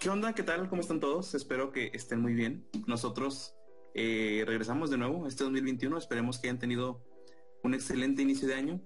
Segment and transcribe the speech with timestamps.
[0.00, 0.34] ¿Qué onda?
[0.34, 0.68] ¿Qué tal?
[0.68, 1.34] ¿Cómo están todos?
[1.34, 2.68] Espero que estén muy bien.
[2.86, 3.54] Nosotros
[3.94, 5.98] eh, regresamos de nuevo este 2021.
[5.98, 7.04] Esperemos que hayan tenido
[7.62, 8.80] un excelente inicio de año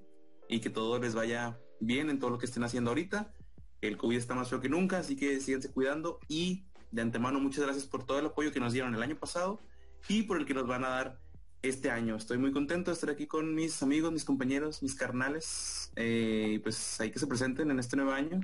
[0.49, 3.35] y que todo les vaya bien en todo lo que estén haciendo ahorita.
[3.83, 7.65] El COVID está más feo que nunca, así que síganse cuidando y de antemano muchas
[7.65, 9.61] gracias por todo el apoyo que nos dieron el año pasado
[10.09, 11.21] y por el que nos van a dar
[11.63, 12.17] este año.
[12.17, 15.93] Estoy muy contento de estar aquí con mis amigos, mis compañeros, mis carnales.
[15.97, 18.41] Eh, pues hay que se presenten en este nuevo año.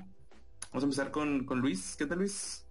[0.70, 1.96] Vamos a empezar con, con Luis.
[1.96, 2.62] ¿Qué tal Luis?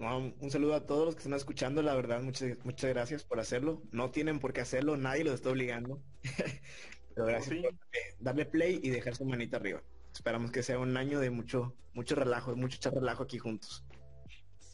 [0.00, 3.82] un saludo a todos los que están escuchando, la verdad, muchas, muchas gracias por hacerlo.
[3.92, 6.02] No tienen por qué hacerlo, nadie los está obligando.
[7.14, 7.74] Pero gracias por
[8.18, 9.82] darle play y dejar su manita arriba.
[10.12, 13.84] Esperamos que sea un año de mucho, mucho relajo, mucho echar relajo aquí juntos.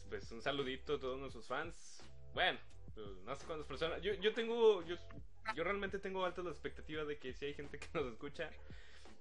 [0.07, 2.01] Pues un saludito a todos nuestros fans.
[2.33, 2.59] Bueno,
[3.25, 4.01] no sé cuántas personas.
[4.01, 4.95] Yo, yo tengo, yo,
[5.55, 8.49] yo realmente tengo altas las expectativas de que si hay gente que nos escucha,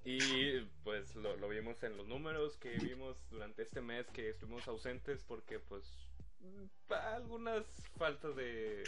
[0.07, 5.25] y pues lo, vimos en los números que vimos durante este mes que estuvimos ausentes
[5.25, 5.83] porque pues
[6.89, 7.65] algunas
[7.99, 8.85] faltas de,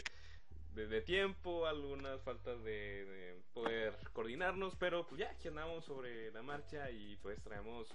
[0.76, 6.88] de, tiempo, algunas faltas de, poder coordinarnos, pero pues ya aquí andamos sobre la marcha
[6.92, 7.88] y pues traemos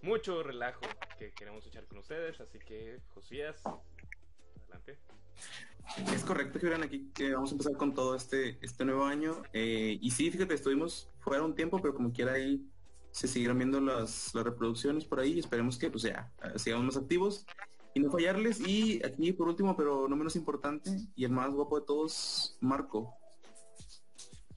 [0.00, 0.86] mucho relajo
[1.18, 3.62] que queremos echar con ustedes, así que Josías,
[4.62, 4.96] adelante.
[6.22, 9.42] Es correcto, que verán aquí que vamos a empezar con todo este, este nuevo año.
[9.52, 12.64] Eh, y sí, fíjate, estuvimos fuera un tiempo, pero como quiera ahí
[13.10, 15.40] se siguieron viendo las, las reproducciones por ahí.
[15.40, 17.44] Esperemos que pues ya sigamos más activos
[17.92, 18.60] y no fallarles.
[18.60, 23.16] Y aquí por último, pero no menos importante, y el más guapo de todos, Marco.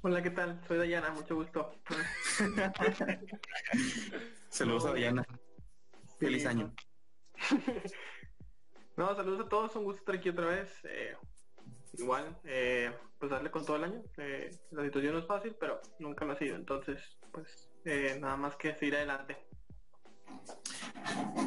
[0.01, 0.61] Hola, ¿qué tal?
[0.67, 1.73] Soy Dayana, mucho gusto.
[4.49, 5.25] Saludos a Dayana.
[6.19, 6.71] Feliz año.
[8.97, 10.71] No, saludos a todos, un gusto estar aquí otra vez.
[10.85, 11.17] Eh,
[11.97, 14.03] igual, eh, pues darle con todo el año.
[14.17, 16.55] Eh, la situación no es fácil, pero nunca me ha sido.
[16.55, 17.01] Entonces,
[17.31, 17.69] pues
[18.19, 19.37] nada más que seguir adelante.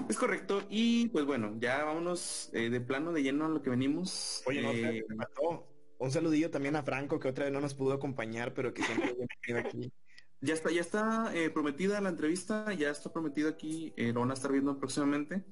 [0.08, 0.62] Es correcto.
[0.68, 4.42] Y pues bueno, ya vámonos de plano, de lleno a lo que venimos.
[4.46, 5.66] Oye, no, mató.
[5.98, 9.16] Un saludillo también a Franco, que otra vez no nos pudo acompañar, pero que siempre
[9.44, 9.92] viene aquí.
[10.40, 14.52] Ya está, ya está prometida la entrevista, ya está prometido aquí, lo van a estar
[14.52, 15.44] viendo próximamente.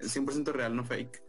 [0.00, 1.22] 100% real, no fake.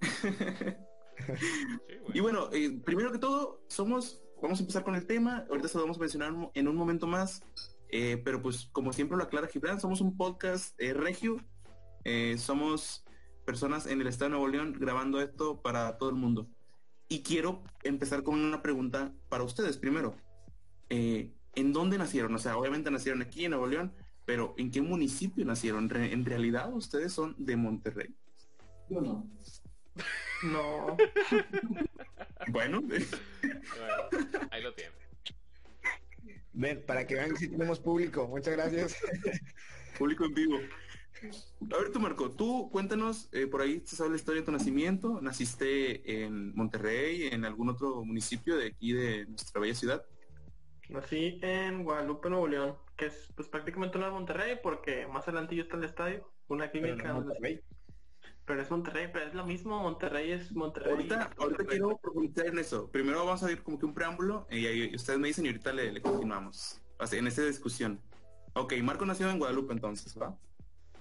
[2.14, 5.78] Y bueno, eh, primero que todo, somos, vamos a empezar con el tema, ahorita se
[5.78, 7.42] lo vamos a mencionar en un momento más,
[7.88, 11.36] eh, pero pues como siempre lo aclara Gibran, somos un podcast eh, regio,
[12.36, 13.04] somos
[13.46, 16.48] personas en el estado de Nuevo León grabando esto para todo el mundo.
[17.08, 20.16] Y quiero empezar con una pregunta para ustedes primero.
[20.88, 22.34] ¿En dónde nacieron?
[22.34, 23.92] O sea, obviamente nacieron aquí en Nuevo León,
[24.26, 25.88] pero ¿en qué municipio nacieron?
[25.94, 28.16] ¿En realidad ustedes son de Monterrey?
[28.90, 29.26] Yo no.
[30.42, 30.96] No.
[32.48, 32.82] bueno.
[34.50, 34.92] ahí lo tienen.
[36.52, 38.26] Ven, para que vean que sí tenemos público.
[38.28, 38.96] Muchas gracias.
[39.98, 40.58] público en vivo.
[41.72, 44.52] A ver, tú, Marco, tú cuéntanos, eh, por ahí te sabe la historia de tu
[44.52, 45.20] nacimiento.
[45.22, 50.04] ¿Naciste en Monterrey, en algún otro municipio de aquí de nuestra bella ciudad?
[50.88, 55.58] Nací en Guadalupe, Nuevo León, que es pues prácticamente una de Monterrey, porque más adelante
[55.58, 57.22] está el estadio, una clínica.
[57.40, 57.60] Pero,
[58.48, 60.92] es Monterrey, pero es lo mismo, Monterrey es Monterrey.
[60.92, 62.90] Ahorita, ahorita quiero preguntar en eso.
[62.90, 65.72] Primero vamos a ver como que un preámbulo y ahí ustedes me dicen y ahorita
[65.72, 66.80] le, continuamos.
[66.98, 68.00] Así, en esta discusión.
[68.54, 70.36] Ok, Marco nació en Guadalupe entonces, ¿va?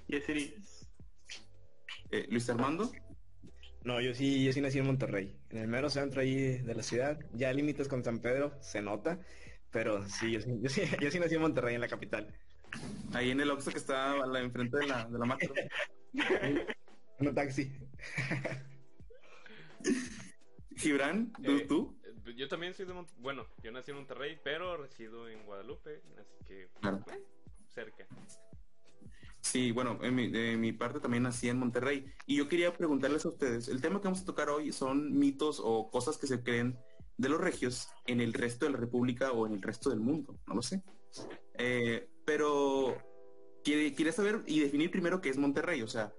[0.08, 2.92] Y es eh, Luis Armando.
[3.84, 6.84] No, yo sí, yo sí nací en Monterrey, en el mero centro ahí de la
[6.84, 9.20] ciudad, ya límites con San Pedro, se nota,
[9.72, 12.32] pero sí, yo sí, yo sí, yo sí nací en Monterrey, en la capital.
[13.14, 15.54] Ahí en el Oxxo que está enfrente de la, de la macro.
[17.30, 17.72] un taxi.
[20.76, 21.52] Gibran, ¿tú?
[21.52, 22.00] Eh, tú?
[22.04, 23.22] Eh, yo también soy de Monterrey.
[23.22, 26.70] Bueno, yo nací en Monterrey, pero resido en Guadalupe, así que eh,
[27.68, 28.08] cerca.
[29.42, 32.06] Sí, bueno, en mi, de mi parte también nací en Monterrey.
[32.26, 35.60] Y yo quería preguntarles a ustedes, el tema que vamos a tocar hoy son mitos
[35.64, 36.78] o cosas que se creen
[37.18, 40.40] de los regios en el resto de la República o en el resto del mundo,
[40.48, 40.84] no lo sé.
[41.56, 42.98] Eh, pero
[43.64, 46.14] quería saber y definir primero qué es Monterrey, o sea,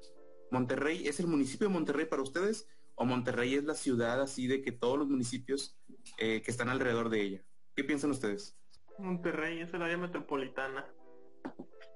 [0.52, 4.60] ¿Monterrey es el municipio de Monterrey para ustedes o Monterrey es la ciudad así de
[4.60, 5.80] que todos los municipios
[6.18, 7.42] eh, que están alrededor de ella?
[7.74, 8.60] ¿Qué piensan ustedes?
[8.98, 10.86] Monterrey es el área metropolitana.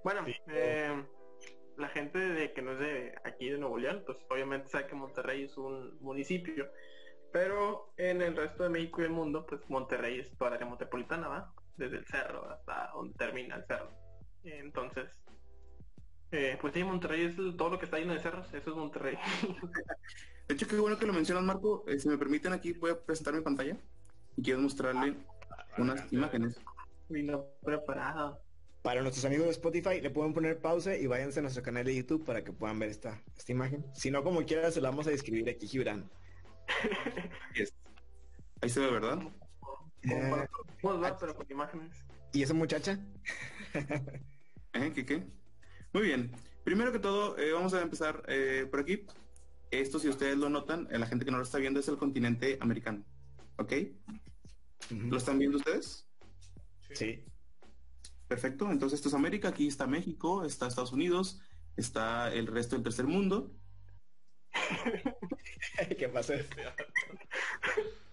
[0.03, 1.05] Bueno, eh,
[1.77, 4.95] la gente de que no es de aquí de Nuevo León, pues obviamente sabe que
[4.95, 6.67] Monterrey es un municipio,
[7.35, 10.71] pero en el resto de México y el mundo, pues Monterrey es toda la área
[10.71, 11.53] metropolitana, ¿va?
[11.77, 13.91] Desde el cerro hasta donde termina el cerro.
[14.45, 15.23] Entonces,
[16.33, 19.17] eh, pues sí, Monterrey es todo lo que está lleno de cerros, eso es Monterrey.
[20.49, 21.85] de hecho, qué bueno que lo mencionas, Marco.
[21.87, 23.77] Eh, si me permiten, aquí voy a presentar mi pantalla
[24.37, 25.15] y quiero mostrarle
[25.79, 26.61] unas imágenes.
[27.09, 28.41] Vino preparado.
[28.83, 31.97] Para nuestros amigos de Spotify, le pueden poner pausa y váyanse a nuestro canal de
[31.97, 33.85] YouTube para que puedan ver esta, esta imagen.
[33.95, 36.09] Si no, como quiera, se la vamos a describir aquí, Gibran.
[38.63, 39.21] Ahí se ve, ¿verdad?
[40.03, 40.47] Eh,
[41.21, 42.05] pero con imágenes.
[42.33, 42.99] ¿Y esa muchacha?
[44.73, 44.93] ¿Eh?
[44.95, 45.27] ¿Qué qué?
[45.97, 46.31] Muy bien.
[46.63, 49.07] Primero que todo, eh, vamos a empezar eh, por aquí.
[49.71, 52.59] Esto, si ustedes lo notan, la gente que no lo está viendo es el continente
[52.61, 53.03] americano.
[53.57, 53.73] ¿Ok?
[54.91, 56.07] ¿Lo están viendo ustedes?
[56.93, 57.25] Sí.
[58.29, 58.71] Perfecto.
[58.71, 61.41] Entonces esto es América, aquí está México, está Estados Unidos,
[61.79, 63.55] está el resto del tercer mundo.
[65.99, 66.35] ¿Qué pasa?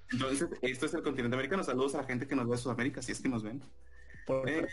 [0.10, 1.66] Entonces, esto es el continente americano.
[1.66, 3.62] Saludos a la gente que nos ve de Sudamérica, si es que nos ven.
[4.48, 4.68] Eh,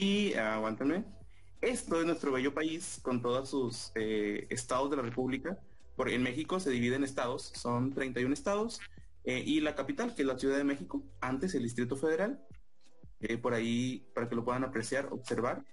[0.00, 1.04] y aguántame.
[1.60, 5.58] Esto es nuestro bello país con todos sus eh, estados de la República.
[5.96, 8.80] Porque en México se divide en estados, son 31 estados.
[9.24, 12.44] Eh, y la capital, que es la Ciudad de México, antes el Distrito Federal.
[13.40, 15.64] por ahí, para que lo puedan apreciar, observar.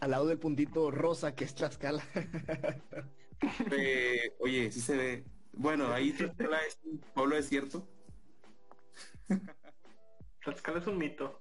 [0.00, 2.02] Al lado del puntito rosa que es Tlaxcala.
[4.40, 5.24] oye, sí se ve.
[5.52, 7.86] Bueno, ahí Tlaxcala es un pueblo desierto.
[10.42, 11.40] Tlaxcala es un mito.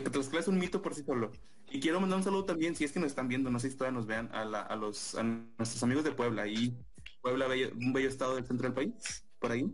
[0.00, 1.30] Tlaxcala es un mito por sí solo.
[1.70, 3.76] Y quiero mandar un saludo también, si es que nos están viendo, no sé si
[3.76, 6.42] todavía nos vean, a, los, a nuestros amigos de Puebla.
[6.42, 6.76] Ahí,
[7.20, 9.72] Puebla, un bello estado del centro del país, por ahí.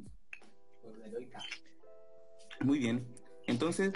[2.60, 3.06] Muy bien.
[3.46, 3.92] Entonces.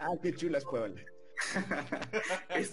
[0.00, 1.00] ah, qué chula es Puebla.
[2.50, 2.72] es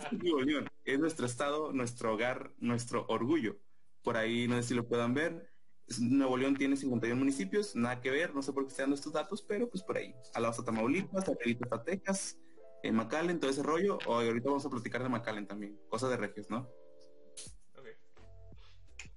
[0.85, 3.57] Es nuestro estado, nuestro hogar, nuestro orgullo.
[4.03, 5.51] Por ahí no sé si lo puedan ver.
[5.99, 9.13] Nuevo León tiene 51 municipios, nada que ver, no sé por qué están dando estos
[9.13, 10.15] datos, pero pues por ahí.
[10.33, 12.39] A la de Tamaulipas, a Texas,
[12.81, 13.99] en McAllen, todo ese rollo.
[14.07, 16.67] O ahorita vamos a platicar de McAllen también, cosa de regios, ¿no?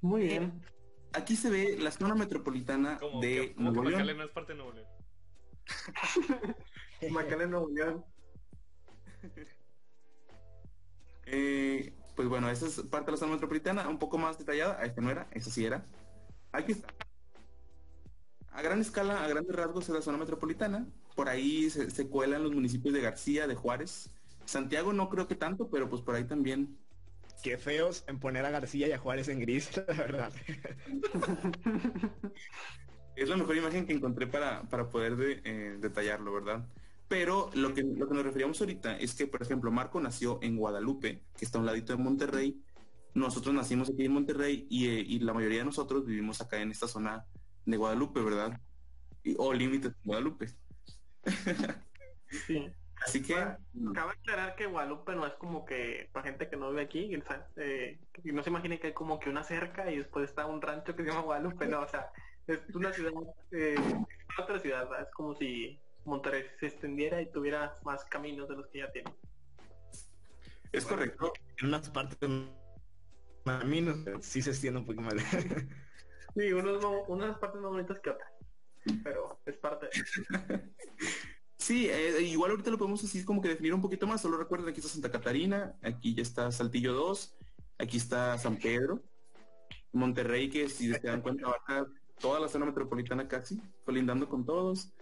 [0.00, 0.62] Muy bien.
[1.12, 3.94] Aquí se ve la zona metropolitana de Nuevo León.
[3.94, 4.88] McAllen no es parte de Nuevo León.
[7.10, 8.04] McAllen, Nuevo León.
[11.30, 14.82] Eh, pues bueno, esa es parte de la zona metropolitana, un poco más detallada.
[14.82, 15.84] Esta no era, esa sí era.
[16.52, 16.88] Aquí está.
[18.50, 20.86] A gran escala, a grandes rasgos, es la zona metropolitana.
[21.14, 24.10] Por ahí se, cuelan los municipios de García, de Juárez.
[24.44, 26.78] Santiago no creo que tanto, pero pues por ahí también.
[27.42, 30.32] Qué feos en poner a García y a Juárez en gris, la verdad.
[33.14, 36.66] es la mejor imagen que encontré para, para poder eh, detallarlo, ¿verdad?
[37.06, 40.56] Pero lo que, lo que nos referíamos ahorita es que, por ejemplo, Marco nació en
[40.56, 42.60] Guadalupe, que está a un ladito de Monterrey,
[43.18, 46.88] nosotros nacimos aquí en Monterrey eh, y, la mayoría de nosotros vivimos acá en esta
[46.88, 47.24] zona
[47.64, 48.60] de Guadalupe, ¿verdad?
[49.36, 50.46] o límites de Guadalupe.
[52.46, 52.72] sí.
[53.04, 53.34] Así que...
[53.94, 57.16] cabe aclarar que Guadalupe no es como que para gente que no vive aquí,
[57.56, 60.60] eh, y no se imagine que hay como que una cerca y después está un
[60.60, 62.10] rancho que se llama Guadalupe, no, o sea,
[62.46, 63.12] es una ciudad,
[63.52, 63.76] eh,
[64.38, 68.78] otra ciudad, es como si Monterrey se extendiera y tuviera más caminos de los que
[68.78, 69.12] ya tiene.
[70.72, 71.32] Es correcto.
[71.58, 72.18] En unas partes
[73.50, 75.14] a mí no, sí se extiende un poco más.
[76.34, 78.30] sí, unos unas partes más bonitas que otras,
[79.02, 79.88] pero es parte
[81.56, 84.22] Sí, eh, igual ahorita lo podemos así como que definir un poquito más.
[84.22, 87.36] Solo recuerden, aquí está Santa Catarina, aquí ya está Saltillo 2,
[87.78, 89.02] aquí está San Pedro,
[89.92, 91.46] Monterrey, que si se dan cuenta
[92.20, 94.92] toda la zona metropolitana casi, colindando con todos.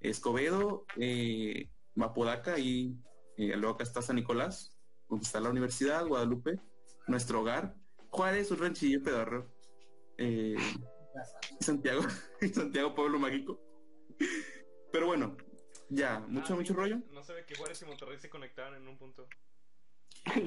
[0.00, 2.96] Escobedo, eh, Mapodaca y
[3.36, 4.76] eh, luego acá está San Nicolás,
[5.08, 6.60] donde está la universidad, Guadalupe,
[7.06, 7.74] nuestro hogar.
[8.10, 9.46] Juárez, un ranchillo pedorro.
[10.18, 10.56] Eh,
[11.60, 12.02] Santiago,
[12.54, 13.60] Santiago, pueblo mágico.
[14.92, 15.36] Pero bueno,
[15.88, 16.98] ya, mucho, ah, mucho rollo.
[17.12, 19.26] No se ve que Juárez y Monterrey se conectaban en un punto.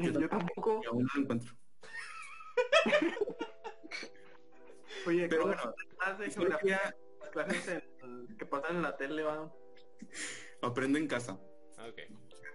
[0.02, 0.82] Yo, tampoco.
[0.88, 1.54] aún no lo encuentro.
[5.08, 5.74] Oye, pero bueno,
[6.20, 7.84] de geografía, las clases
[8.38, 9.52] que pasan en la tele van.
[10.62, 11.40] Aprendo en casa.
[11.78, 11.88] Ah,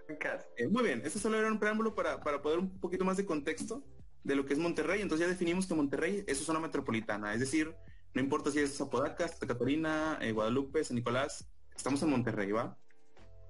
[0.07, 0.47] en casa.
[0.57, 3.25] Eh, muy bien, este solo era un preámbulo para, para poder un poquito más de
[3.25, 3.83] contexto
[4.23, 7.75] de lo que es Monterrey, entonces ya definimos que Monterrey es zona metropolitana, es decir,
[8.13, 12.77] no importa si es Zapodaca, Santa Catarina, eh, Guadalupe, San Nicolás, estamos en Monterrey, ¿va?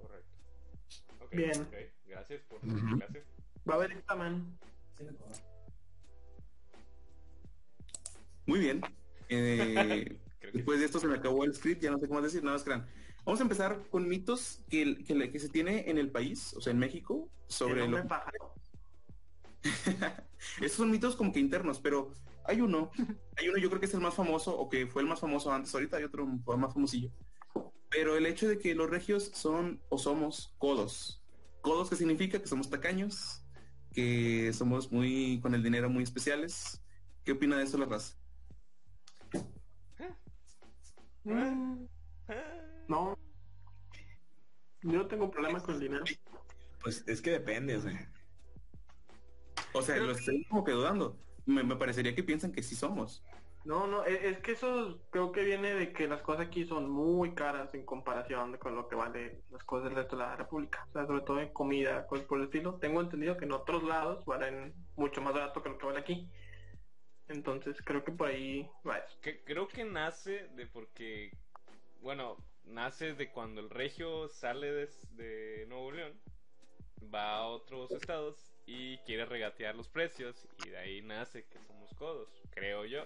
[0.00, 1.28] Correcto.
[1.32, 1.68] Bien.
[2.06, 3.24] Gracias por uh clase.
[3.68, 4.58] Va a haber examen.
[8.46, 8.80] Muy bien.
[9.28, 10.18] Eh,
[10.52, 12.64] después de esto se me acabó el script, ya no sé cómo decir, nada más
[12.64, 12.86] crean.
[13.24, 16.72] Vamos a empezar con mitos que, que, que, se tiene en el país, o sea,
[16.72, 18.02] en México, sobre lo...
[20.60, 22.12] Esos son mitos como que internos, pero
[22.44, 22.90] hay uno,
[23.36, 25.52] hay uno yo creo que es el más famoso o que fue el más famoso
[25.52, 27.10] antes, ahorita hay otro más famosillo.
[27.90, 31.22] Pero el hecho de que los regios son o somos codos.
[31.60, 33.44] Codos que significa que somos tacaños,
[33.92, 36.80] que somos muy con el dinero muy especiales.
[37.24, 38.16] ¿Qué opina de eso la raza?
[41.24, 41.86] Mm.
[42.88, 43.18] no.
[44.82, 46.04] Yo no tengo problema con el dinero.
[46.82, 48.10] Pues es que depende, o sea.
[49.72, 51.16] O sea, lo estoy como que dudando.
[51.46, 53.22] Me, me parecería que piensan que sí somos.
[53.64, 56.88] No, no, e- es, que eso creo que viene de que las cosas aquí son
[56.88, 60.86] muy caras en comparación con lo que vale las cosas del resto de la República.
[60.88, 62.76] O sea, sobre todo en comida, cosas por el estilo.
[62.76, 66.30] Tengo entendido que en otros lados valen mucho más barato que lo que vale aquí.
[67.28, 69.20] Entonces creo que por ahí va eso.
[69.20, 71.36] Que, creo que nace de porque,
[72.00, 76.20] bueno, nace de cuando el regio sale de, de Nuevo León,
[77.14, 81.92] va a otros estados y quiere regatear los precios y de ahí nace que somos
[81.94, 83.04] codos, creo yo.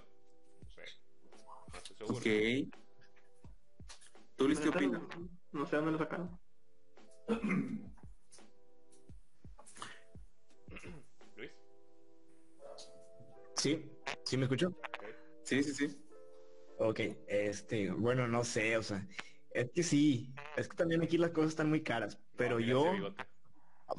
[0.61, 0.83] No sé,
[1.73, 2.19] no estoy seguro.
[2.19, 2.27] Ok.
[4.37, 5.03] ¿Tú, Luis, qué Neta, opinas?
[5.53, 6.39] No, sé dónde lo sacaron.
[11.37, 11.53] Luis,
[13.57, 13.91] Sí,
[14.25, 14.69] sí me escucho.
[14.69, 15.05] ok.
[15.45, 15.99] Sí, sí, sí.
[16.79, 19.07] Ok, este, bueno, no sé, o sea,
[19.51, 23.15] es que sí, es que también aquí las cosas están muy caras, pero yo.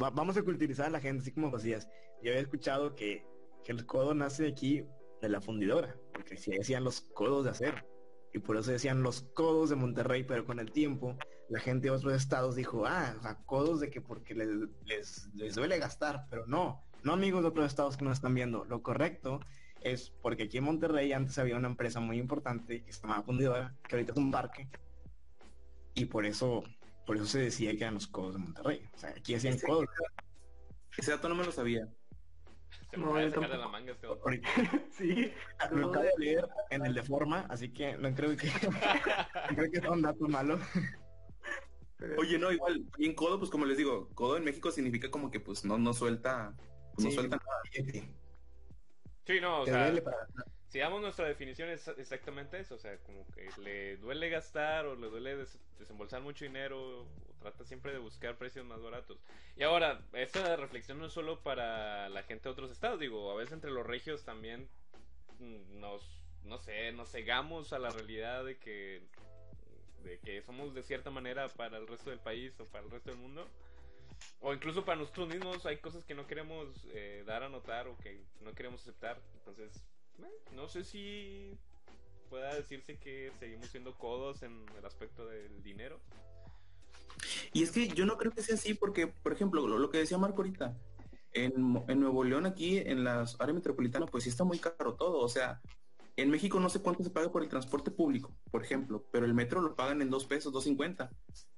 [0.01, 1.87] Va- vamos a culturizar a la gente, así como vacías.
[2.21, 3.25] Yo había escuchado que,
[3.63, 4.85] que el codo nace aquí,
[5.21, 7.77] de la fundidora, porque si decían los codos de acero,
[8.33, 11.17] y por eso decían los codos de Monterrey, pero con el tiempo,
[11.49, 14.49] la gente de otros estados dijo, ah, o sea, codos de que porque les,
[14.85, 18.65] les, les duele gastar, pero no, no amigos de otros estados que nos están viendo,
[18.65, 19.39] lo correcto
[19.81, 23.75] es porque aquí en Monterrey antes había una empresa muy importante que se llamaba Fundidora,
[23.87, 24.67] que ahorita es un parque,
[25.93, 26.63] y por eso,
[27.05, 28.81] por eso se decía que eran los codos de Monterrey.
[28.93, 29.85] O sea, aquí hacían Ese- codos.
[30.97, 31.87] Ese dato no me lo sabía.
[32.89, 34.07] Se me No, yo sacar de la manga este.
[34.07, 34.49] Ahorita
[34.97, 35.31] sí.
[35.71, 38.47] Lo acabo de leer en el de forma, así que no creo que
[39.49, 40.59] no creo que sea un dato malo.
[41.97, 45.09] pero- Oye, no, igual, y en codo, pues como les digo, codo en México significa
[45.11, 46.53] como que pues no, no suelta,
[46.97, 47.11] no Sí.
[47.11, 47.61] suelta nada.
[49.25, 50.27] Sí, no, o Te sea, duele para-
[50.75, 54.97] si damos nuestra definición es exactamente eso, o sea, como que le duele gastar o
[54.97, 57.07] le duele des- desembolsar mucho dinero o
[57.39, 59.17] trata siempre de buscar precios más baratos.
[59.55, 63.35] Y ahora, esta reflexión no es solo para la gente de otros estados, digo, a
[63.35, 64.67] veces entre los regios también
[65.79, 66.03] nos,
[66.43, 69.01] no sé, nos cegamos a la realidad de que
[70.03, 73.11] de que somos de cierta manera para el resto del país o para el resto
[73.11, 73.47] del mundo.
[74.41, 77.97] O incluso para nosotros mismos hay cosas que no queremos eh, dar a notar o
[77.99, 79.17] que no queremos aceptar.
[79.39, 79.81] Entonces,
[80.51, 81.57] no sé si
[82.29, 85.99] pueda decirse que seguimos siendo codos en el aspecto del dinero.
[87.53, 90.17] Y es que yo no creo que sea así porque, por ejemplo, lo, que decía
[90.17, 90.77] Marco ahorita,
[91.33, 95.19] en, en Nuevo León, aquí en la área metropolitana, pues sí está muy caro todo.
[95.19, 95.61] O sea,
[96.17, 99.33] en México no sé cuánto se paga por el transporte público, por ejemplo, pero el
[99.33, 101.09] metro lo pagan en 2 pesos, 2.50.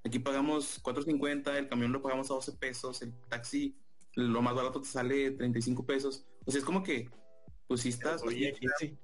[0.04, 3.78] Aquí pagamos 4.50, el camión lo pagamos a 12 pesos, el taxi,
[4.16, 6.26] lo más barato te sale 35 pesos.
[6.46, 7.10] O sea, es como que,
[7.68, 8.22] pues si estás...
[8.24, 8.98] Oye, aquí sí.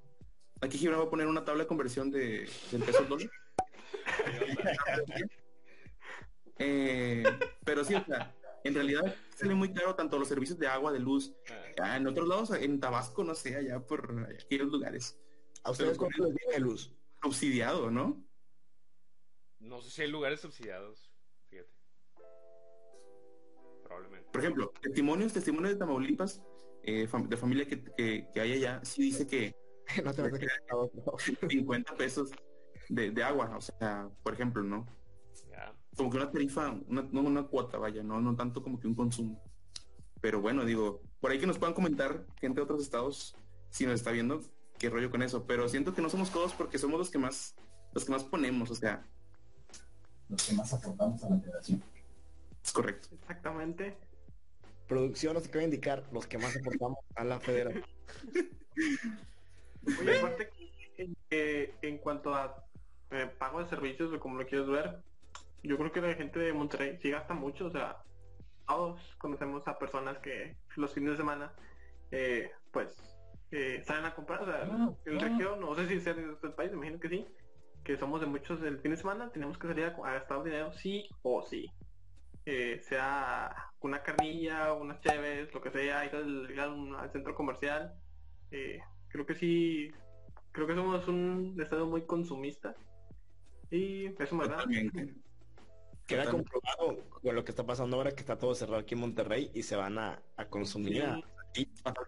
[0.60, 3.30] Aquí Gibran va a poner una tabla de conversión de, del peso al dólar.
[6.56, 7.24] Eh,
[7.64, 11.00] pero sí, o sea, en realidad sale muy caro tanto los servicios de agua, de
[11.00, 11.34] luz.
[11.82, 15.18] Ah, en otros lados, en Tabasco, no sé, allá por aquellos lugares.
[15.64, 16.92] ¿A ustedes cuánto les viene de luz?
[17.20, 18.24] Subsidiado, ¿no?
[19.64, 21.10] no sé si hay lugares subsidiados,
[21.48, 21.70] fíjate.
[23.82, 24.30] Probablemente.
[24.30, 26.42] Por ejemplo, testimonios, testimonios de Tamaulipas,
[26.86, 29.54] eh, fam- de familia que, que, que hay allá, sí dice que
[30.04, 31.16] no te vas a quedar a otro.
[31.48, 32.30] 50 pesos
[32.88, 34.86] de, de agua, o sea, por ejemplo, ¿no?
[35.96, 38.94] Como que una tarifa, una, no una cuota, vaya, no, no tanto como que un
[38.94, 39.40] consumo.
[40.20, 43.36] Pero bueno, digo, por ahí que nos puedan comentar gente de otros estados,
[43.70, 44.40] si nos está viendo,
[44.78, 45.46] qué rollo con eso.
[45.46, 47.54] Pero siento que no somos todos porque somos los que más,
[47.92, 49.06] los que más ponemos, o sea,
[50.28, 51.82] los que más aportamos a la federación.
[52.62, 53.08] es correcto.
[53.12, 53.96] Exactamente.
[54.88, 57.84] Producción nos acaba de indicar los que más aportamos a la federación.
[60.00, 62.64] Oye, aparte que, eh, en cuanto a
[63.10, 64.98] eh, pago de servicios o como lo quieres ver,
[65.62, 68.02] yo creo que la gente de Monterrey sí gasta mucho, o sea,
[68.66, 71.52] todos conocemos a personas que los fines de semana,
[72.10, 72.96] eh, pues,
[73.50, 75.20] eh, salen a comprar, o sea, Ah, en ah.
[75.20, 77.26] región, no sé si sea de otro país, me imagino que sí,
[77.84, 80.72] que somos de muchos el fin de semana, tenemos que salir a, a gastar dinero
[80.72, 81.70] sí o sí.
[82.46, 86.64] Eh, sea una carnilla, unas cheves, lo que sea, ir al, ir a
[87.00, 87.94] al centro comercial.
[88.50, 89.90] Eh, creo que sí,
[90.52, 92.74] creo que somos un estado muy consumista.
[93.70, 94.44] Y eso me.
[94.44, 95.14] Totalmente.
[96.06, 99.50] Queda comprobado con lo que está pasando ahora que está todo cerrado aquí en Monterrey
[99.54, 101.02] y se van a, a consumir.
[101.02, 101.20] a-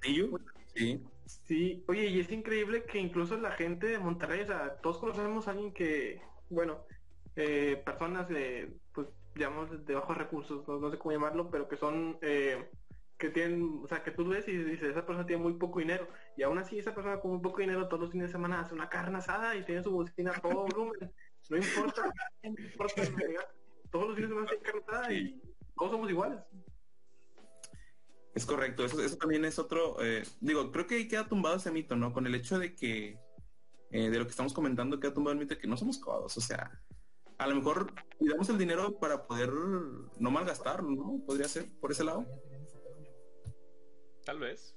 [0.03, 0.31] Sí,
[0.75, 1.03] sí.
[1.25, 5.47] sí, oye, y es increíble que incluso la gente de Monterrey, o sea, todos conocemos
[5.47, 6.85] a alguien que, bueno,
[7.37, 8.77] eh, personas de,
[9.37, 12.71] llamamos de bajos recursos, no, no sé cómo llamarlo, pero que son, eh,
[13.19, 16.09] que tienen, o sea, que tú ves y dices, esa persona tiene muy poco dinero,
[16.37, 18.75] y aún así esa persona con muy poco dinero todos los fines de semana hace
[18.75, 21.13] una carne asada y tiene su bocina todo volumen,
[21.49, 22.13] no importa,
[22.43, 23.03] no importa,
[23.91, 25.41] todos los fines de semana hay carne asada y
[25.77, 26.41] todos somos iguales.
[28.35, 31.71] Es correcto, eso, eso también es otro, eh, digo, creo que ahí queda tumbado ese
[31.71, 32.13] mito, ¿no?
[32.13, 33.19] Con el hecho de que,
[33.91, 36.37] eh, de lo que estamos comentando, queda tumbado el mito de que no somos codos,
[36.37, 36.71] o sea,
[37.39, 41.21] a lo mejor cuidamos el dinero para poder no malgastarlo, ¿no?
[41.27, 42.27] Podría ser por ese lado.
[44.25, 44.75] Tal vez.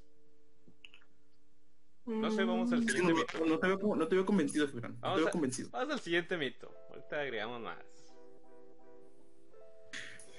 [2.06, 3.46] No sé, vamos al siguiente no, mito.
[3.46, 5.00] no te veo, no te veo convencido, Fibran.
[5.02, 5.70] No te veo a- convencido.
[5.72, 6.74] Vamos al siguiente mito.
[6.90, 7.78] Ahorita agregamos más.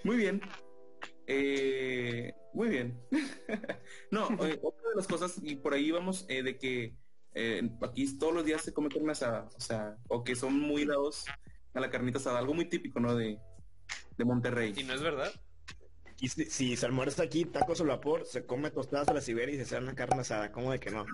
[0.02, 0.40] Muy bien.
[1.26, 3.00] Eh, muy bien.
[4.10, 6.96] no, eh, otra de las cosas, y por ahí vamos, eh, de que
[7.34, 10.84] eh, aquí todos los días se come carne asada, o sea, o que son muy
[10.84, 11.26] dados
[11.74, 13.14] a la carnita asada, algo muy típico, ¿no?
[13.14, 13.38] De,
[14.16, 14.74] de Monterrey.
[14.76, 15.32] ¿Y no es verdad?
[16.20, 19.54] Y si, si se almuerza aquí, tacos al vapor, se come tostadas a la Siberia
[19.54, 20.52] y se hace una carne asada.
[20.52, 21.06] ¿Cómo de que no?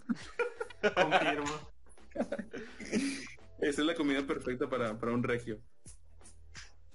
[0.94, 1.70] Confirmo.
[3.58, 5.60] Esa es la comida perfecta para, para un regio.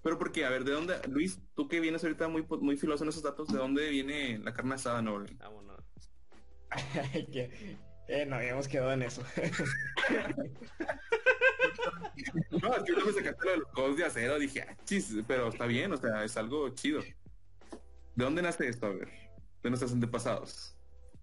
[0.04, 3.10] Pero porque, a ver, ¿de dónde, Luis, tú que vienes ahorita muy, muy filoso en
[3.10, 5.36] esos datos, ¿de dónde viene la carne asada noble?
[5.38, 5.80] Vámonos.
[8.08, 9.24] eh, no habíamos quedado en eso.
[12.62, 15.16] No, es que yo me sacaste lo de los codos de acero, dije, ah, chis,
[15.28, 17.02] pero está bien, o sea, es algo chido.
[17.02, 18.88] ¿De dónde nace esto?
[18.88, 19.10] A ver,
[19.64, 20.78] de nuestros antepasados.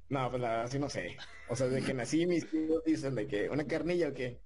[0.08, 1.16] No, pues la verdad sí no sé.
[1.48, 4.40] O sea, de que nací mis tíos dicen de que una carnilla o qué,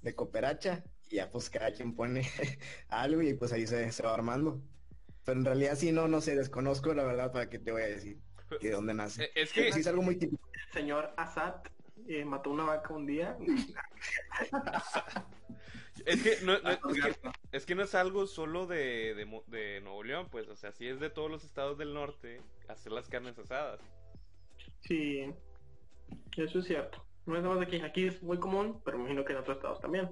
[0.00, 2.22] de cooperacha, y ya pues cada quien pone
[2.88, 4.62] algo y pues ahí se, se va armando.
[5.24, 7.86] Pero en realidad sí no, no sé, desconozco la verdad para qué te voy a
[7.86, 8.20] decir
[8.60, 9.24] que de dónde nace.
[9.24, 10.48] Eh, Es Que sí es algo muy típico.
[10.66, 11.56] El señor Assad
[12.08, 13.36] eh, mató una vaca un día.
[16.12, 19.42] Es que no, no- Ah, es, que, es que no es algo solo de, de,
[19.46, 22.92] de Nuevo León, pues, o sea, sí es de todos los estados del norte hacer
[22.92, 23.80] las carnes asadas.
[24.80, 25.24] Sí,
[26.36, 27.04] eso es cierto.
[27.24, 27.80] No es nada más aquí.
[27.80, 30.10] Aquí es muy común, pero me imagino que en otros estados también.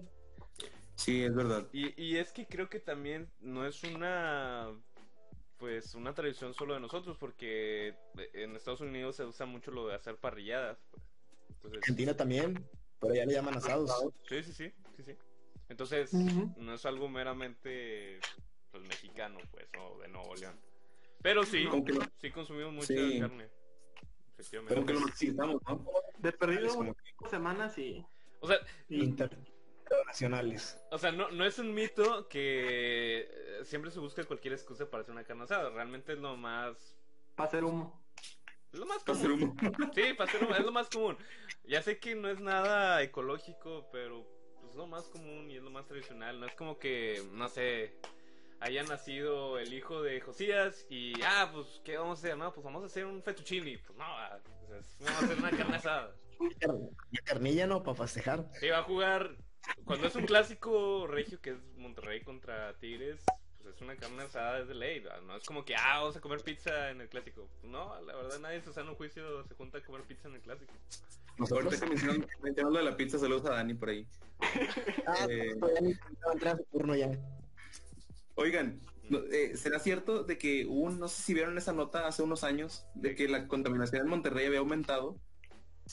[0.94, 1.66] Sí, es verdad.
[1.72, 4.70] Y, y es que creo que también no es una
[5.58, 7.94] pues una tradición solo de nosotros porque
[8.32, 11.02] en Estados Unidos se usa mucho lo de hacer parrilladas pues.
[11.50, 12.66] entonces Argentina también,
[12.98, 13.90] pero ya le llaman asados.
[14.26, 15.16] sí sí sí sí sí
[15.70, 18.20] entonces no es algo meramente
[18.70, 20.60] pues mexicano pues o de Nuevo León
[21.22, 21.66] pero sí
[22.18, 23.18] sí consumimos mucha Sí.
[23.20, 23.48] carne
[24.34, 25.86] efectivamente como que lo necesitamos, ¿no?
[26.18, 28.04] De perdido Es como cinco semanas y,
[28.40, 29.02] o sea y
[29.90, 30.80] Internacionales.
[30.92, 35.02] O sea, no, no es un mito que eh, siempre se busca cualquier excusa para
[35.02, 35.68] hacer una carne asada.
[35.70, 36.96] Realmente es lo más.
[37.34, 38.00] para hacer humo.
[38.72, 39.56] Lo más Para hacer común.
[39.60, 39.90] humo.
[39.94, 41.16] Sí, para hacer humo, es lo más común.
[41.64, 44.24] Ya sé que no es nada ecológico, pero
[44.70, 46.40] es lo más común y es lo más tradicional.
[46.40, 47.94] No es como que, no sé,
[48.60, 52.38] haya nacido el hijo de Josías y, ah, pues, ¿qué vamos a hacer?
[52.38, 53.78] No, pues vamos a hacer un fettuccine.
[53.78, 56.14] Pues no, ah, vamos a hacer una carne asada.
[57.10, 58.46] La carnilla no, para festejar.
[58.58, 59.36] Sí, va a jugar.
[59.84, 63.22] Cuando es un clásico regio que es Monterrey contra Tigres,
[63.58, 65.04] pues es una carne asada, es de ley.
[65.26, 67.48] No es como que, ah, vamos a comer pizza en el clásico.
[67.62, 70.40] No, la verdad, nadie en su sano juicio se junta a comer pizza en el
[70.40, 70.72] clásico.
[71.50, 74.06] Ahorita que mencionan, mencionan lo de la pizza, saludos a Dani por ahí.
[75.06, 77.10] Ah, Eh, todavía ni intentaba entrar a su turno ya.
[78.34, 78.80] Oigan,
[79.32, 82.44] eh, ¿será cierto de que hubo, un- no sé si vieron esa nota hace unos
[82.44, 85.16] años, de que la contaminación en Monterrey había aumentado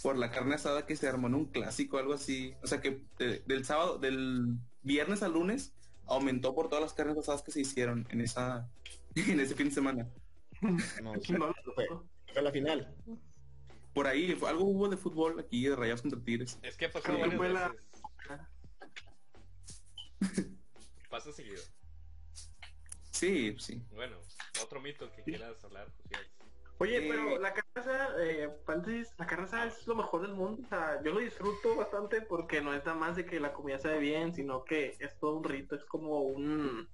[0.03, 2.53] por la carne asada que se armó en un clásico, algo así?
[2.63, 5.73] O sea que de- del sábado, del viernes al lunes,
[6.05, 8.69] aumentó por todas las carnes asadas que se hicieron en esa
[9.15, 10.07] en ese fin de semana.
[11.03, 11.87] No, o sea, No, fue,
[12.33, 12.95] fue la final.
[13.97, 16.59] Por ahí, algo hubo de fútbol aquí, de Rayados contra Tigres.
[16.61, 17.83] Es que Sí, varias la- veces.
[21.09, 21.63] Pasa seguido.
[23.09, 23.81] Sí, sí.
[23.95, 24.17] Bueno,
[24.61, 26.21] otro mito que quieras hablar, Josías.
[26.77, 30.35] Oye, Eh, pero la carne asada, eh, paréntesis, la carne asada es lo mejor del
[30.35, 30.61] mundo.
[30.63, 33.79] O sea, yo lo disfruto bastante porque no es nada más de que la comida
[33.79, 36.87] sabe bien, sino que es todo un rito, es como un...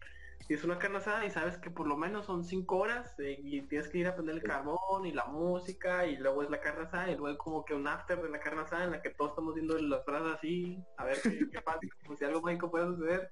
[0.46, 3.40] Si es una carne asada y sabes que por lo menos son cinco horas eh,
[3.42, 6.60] y tienes que ir a prender el carbón y la música y luego es la
[6.60, 9.12] carne asada y luego como que un after de la carne asada en la que
[9.12, 12.70] todos estamos viendo las brasas así, a ver qué, qué pasa, como si algo mágico
[12.70, 13.30] puede suceder.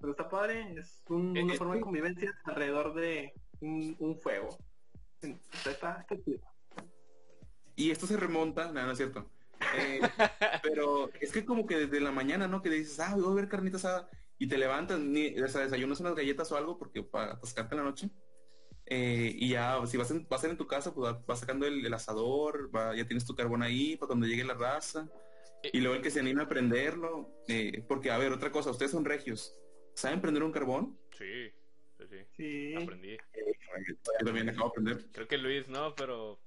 [0.00, 4.56] Pero está padre, es un- Eh, una forma de convivencia alrededor de un, un fuego.
[5.20, 6.06] Está, está.
[7.76, 9.26] Y esto se remonta, no, no es cierto.
[9.78, 10.00] Eh,
[10.62, 12.62] pero es que como que desde la mañana, ¿no?
[12.62, 14.08] Que dices, ah, voy a ver carnita asada.
[14.42, 17.78] Y te levantas, ni, o sea, desayunas unas galletas o algo porque para atascarte en
[17.80, 18.10] la noche.
[18.86, 21.64] Eh, y ya, si vas, en, vas a ser en tu casa, pues vas sacando
[21.64, 25.08] el, el asador, va- ya tienes tu carbón ahí para cuando llegue la raza.
[25.72, 27.30] Y luego el que se anime a prenderlo.
[27.46, 29.56] eh, porque, a ver, otra cosa, ustedes son regios.
[29.94, 30.98] ¿Saben prender un carbón?
[31.16, 31.48] Sí,
[31.98, 32.16] sí, sí.
[32.36, 32.74] Sí.
[32.82, 33.16] Aprendí.
[34.18, 35.06] Yo también acabo de aprender.
[35.12, 36.40] Creo que Luis no, pero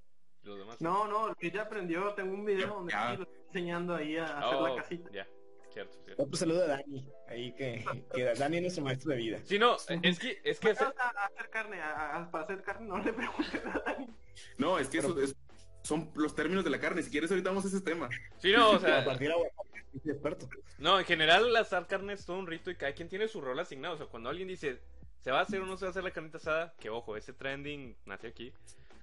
[0.43, 0.81] los demás.
[0.81, 3.13] No, no, que ya aprendió, tengo un video donde Ya.
[3.13, 5.10] estoy enseñando ahí a hacer Oh, la casita.
[5.13, 5.25] ya.
[5.75, 6.23] Cierto, cierto.
[6.23, 9.39] Otro saludo a Dani, ahí que, que Dani es nuestro maestro de vida.
[9.43, 10.89] Sí, no, es que, es que Para
[11.25, 14.07] hacer carne, a- a- para hacer carne no le preguntes a Dani.
[14.57, 15.35] No, es que eso es-
[15.83, 17.03] son los términos de la carne.
[17.03, 18.09] Si quieres, ahorita vamos a ese tema.
[18.39, 20.49] Sí, no, o a sea, partir de aguacate, soy experto.
[20.79, 23.59] no, en general asar carne es todo un rito y cada quien tiene su rol
[23.59, 23.95] asignado.
[23.95, 24.79] O sea, cuando alguien dice,
[25.21, 26.73] ¿se va a hacer o no se va a hacer la carnita asada?
[26.79, 28.53] Que ojo, ese trending nació aquí.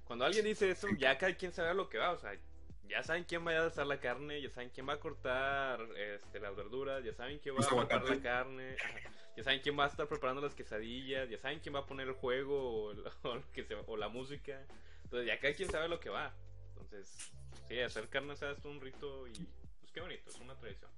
[0.04, 2.12] Cuando alguien dice eso, ya cada quien sabe a lo que va.
[2.12, 2.32] O sea,
[2.92, 6.38] ya saben quién va a asar la carne, ya saben quién va a cortar este,
[6.40, 8.76] las verduras, ya saben quién va a cortar la carne,
[9.36, 12.06] ya saben quién va a estar preparando las quesadillas, ya saben quién va a poner
[12.08, 13.02] el juego o, lo
[13.52, 14.60] que se- o la música.
[15.04, 16.32] Entonces ya cada quien sabe lo que va.
[16.70, 17.32] Entonces,
[17.68, 20.90] sí, hacer carne asada es un rito y pues qué bonito, es una tradición.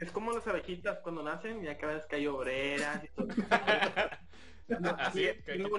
[0.00, 3.28] Es como las abejitas cuando nacen, ya que ves que hay obreras y todo.
[4.98, 5.70] Así Y- es, y y tú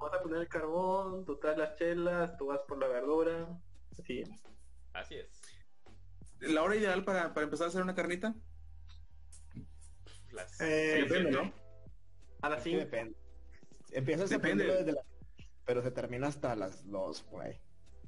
[0.00, 3.48] vas a poner el carbón, tú traes las chelas, tú vas por la verdura.
[3.98, 4.22] Así.
[4.92, 5.28] así es.
[6.40, 8.34] La hora ideal para, para empezar a hacer una carnita.
[10.32, 11.30] Las Eh, depende.
[11.30, 11.52] ¿no?
[12.42, 12.84] A las Es que 5.
[12.84, 13.16] depende.
[13.92, 14.64] Empiezas a Depende.
[14.64, 15.02] aprenderlo desde la...
[15.66, 17.60] Pero se termina hasta las 2, por ahí.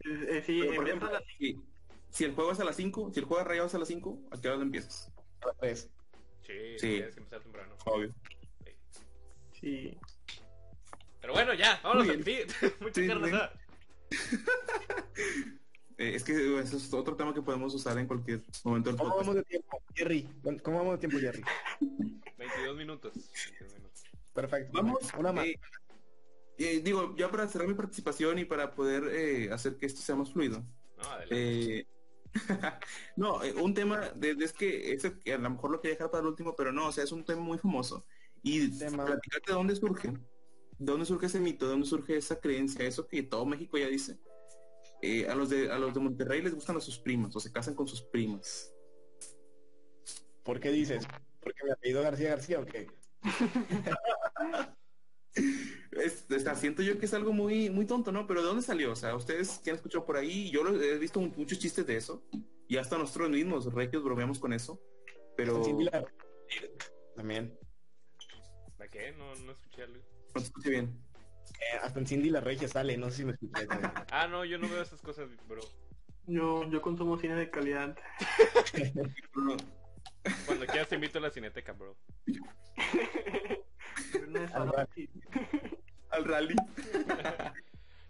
[0.04, 1.60] Eh, sí, Pero, por ejemplo, a las si,
[2.10, 4.18] si el juego es a las 5, si el juego rayado es a las 5,
[4.32, 5.12] ¿a qué hora empiezas?
[5.42, 5.90] A las 3.
[6.42, 6.78] Sí, Sí.
[6.78, 7.76] tienes que empezar temprano.
[7.86, 8.14] Obvio.
[9.60, 9.96] Sí.
[11.20, 12.48] Pero bueno, ya, vámonos Muy al bien.
[12.48, 12.72] feed.
[15.98, 18.98] Eh, es que eh, eso es otro tema que podemos usar en cualquier momento del
[18.98, 19.26] ¿Cómo podcast.
[19.28, 20.28] vamos de tiempo, Jerry?
[20.62, 21.42] ¿Cómo vamos de tiempo, Jerry?
[22.38, 23.12] 22 minutos.
[23.14, 24.02] 22 minutos.
[24.32, 24.70] Perfecto.
[24.72, 25.46] Vamos, Una más.
[25.46, 25.60] eh,
[26.58, 30.16] eh, digo, ya para cerrar mi participación y para poder eh, hacer que esto sea
[30.16, 30.64] más fluido.
[30.98, 31.78] No, adelante.
[31.80, 31.86] Eh,
[33.16, 35.94] no, eh, un tema de, de- es que ese que a lo mejor lo quería
[35.94, 38.04] dejar para el último, pero no, o sea, es un tema muy famoso.
[38.42, 39.04] Y Tema.
[39.06, 40.18] platicarte de dónde surge, de
[40.78, 44.18] dónde surge ese mito, de dónde surge esa creencia, eso que todo México ya dice.
[45.06, 47.52] Eh, a los de a los de Monterrey les gustan a sus primas o se
[47.52, 48.72] casan con sus primas.
[50.42, 51.06] ¿Por qué dices?
[51.40, 52.86] ¿Porque me apellido García García o qué?
[55.90, 58.26] Es, o sea, siento yo que es algo muy muy tonto, ¿no?
[58.26, 58.92] Pero ¿de dónde salió?
[58.92, 61.96] O sea, ustedes que han escuchado por ahí, yo lo- he visto muchos chistes de
[61.96, 62.24] eso
[62.68, 64.80] y hasta nosotros mismos, regios, bromeamos con eso.
[65.36, 66.04] Pero no.
[67.16, 67.58] También.
[68.78, 69.12] ¿La qué?
[69.12, 70.02] No, no escuché algo.
[70.32, 71.03] te escuché bien.
[71.60, 73.92] Eh, hasta en Cindy la Regia sale, no sé si me escuché también.
[74.10, 75.62] Ah, no, yo no veo esas cosas, bro.
[76.26, 77.96] Yo, yo consumo cine de calidad.
[80.46, 81.96] Cuando quieras te invito a la cineteca, bro.
[86.10, 86.54] Al rally.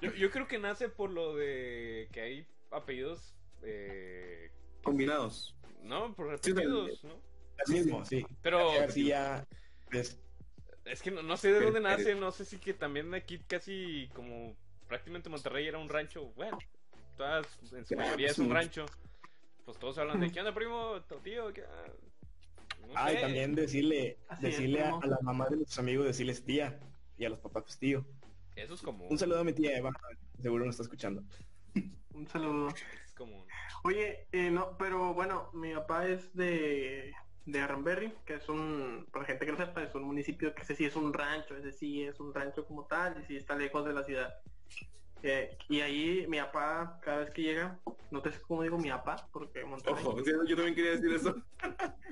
[0.01, 4.51] Yo, yo creo que nace por lo de que hay apellidos, eh,
[4.83, 5.57] Combinados.
[5.83, 7.23] no, por Sí, repetidos, ¿no?
[7.67, 8.27] El mismo, sí.
[8.43, 9.47] Pero García
[9.93, 10.21] es
[10.85, 14.09] es que no, no sé de dónde nace, no sé si que también aquí casi
[14.15, 14.55] como
[14.89, 16.59] prácticamente Monterrey era un rancho, bueno,
[17.17, 18.87] todas en su mayoría es un rancho.
[19.65, 21.01] Pues todos hablan de, ¿qué onda, primo?
[21.09, 21.51] ¿Tu tío?
[21.55, 21.63] ¿Qué?
[22.87, 23.21] No Ah, y sé.
[23.23, 25.01] también decirle, Así es, decirle a, primo.
[25.03, 26.79] a las mamás de nuestros amigos, decirles tía,
[27.17, 28.05] y a los papás pues tío.
[28.57, 29.07] Eso es común.
[29.11, 29.91] Un saludo a mi tía Eva,
[30.41, 31.23] seguro nos está escuchando.
[32.13, 32.69] Un saludo.
[32.69, 33.45] Es común.
[33.85, 37.15] Oye, eh, no, pero bueno, mi papá es de,
[37.47, 40.75] de Arranberry, que es un, para gente que no sepa, es un municipio que ese
[40.75, 43.85] sí es un rancho, ese sí es un rancho como tal, y sí está lejos
[43.85, 44.35] de la ciudad.
[45.23, 47.79] Eh, y ahí mi papá, cada vez que llega,
[48.11, 50.05] no te sé cómo digo mi papá, porque Monterrey.
[50.05, 51.35] Ojo, sí, yo también quería decir eso.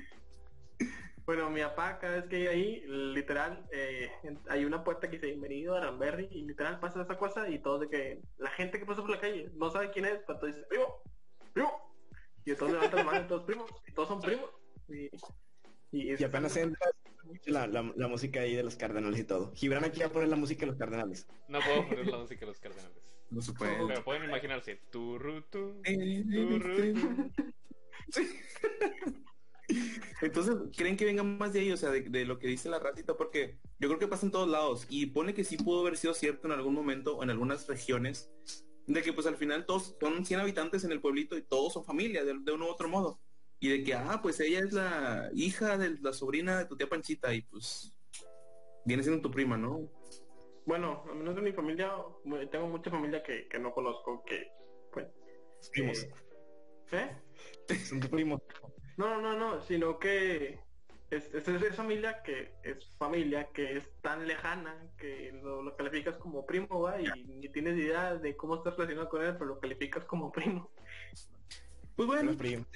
[1.25, 4.11] Bueno, mi papá cada vez que llega ahí, literal, eh,
[4.49, 7.79] hay una puerta que dice bienvenido a Aranberry y literal pasa esa cosa y todos
[7.79, 10.53] de que la gente que pasa por la calle no sabe quién es, pero todos
[10.53, 11.01] dice primo,
[11.53, 11.95] primo.
[12.43, 14.49] Y todos levantan la mano todos primos, y todos son primos.
[14.89, 15.09] Y,
[15.91, 16.93] y, Y apenas entras,
[17.45, 19.51] la, la, la música ahí de los cardenales y todo.
[19.55, 21.27] Gibran aquí va a poner la música de los cardenales.
[21.47, 22.97] No puedo poner la música de los cardenales.
[23.29, 23.75] No se puede.
[23.87, 24.79] Pero pueden imaginarse.
[24.91, 27.31] Turrutu, Eh, turrutu.
[30.21, 31.71] Entonces, ¿creen que venga más de ahí?
[31.71, 34.31] O sea, de, de lo que dice la ratita, porque yo creo que pasa en
[34.31, 34.85] todos lados.
[34.89, 38.31] Y pone que sí pudo haber sido cierto en algún momento o en algunas regiones,
[38.87, 41.85] de que pues al final todos son 100 habitantes en el pueblito y todos son
[41.85, 43.19] familia, de, de uno u otro modo.
[43.63, 46.89] Y de que, ah, pues ella es la hija de la sobrina de tu tía
[46.89, 47.97] Panchita y pues
[48.83, 49.89] viene siendo tu prima, ¿no?
[50.65, 51.95] Bueno, al menos de mi familia,
[52.51, 54.51] tengo mucha familia que, que no conozco, que,
[54.91, 55.07] pues,
[55.71, 56.03] Primos.
[56.03, 56.11] eh,
[57.69, 57.75] ¿eh?
[57.85, 58.41] Son tus primos.
[58.97, 60.59] No, no, no, sino que
[61.09, 66.17] es, es, es familia que es familia que es tan lejana que lo, lo calificas
[66.17, 66.99] como primo, ¿va?
[66.99, 70.69] Y ni tienes idea de cómo estás relacionado con él, pero lo calificas como primo.
[71.95, 72.67] Pues bueno, primos.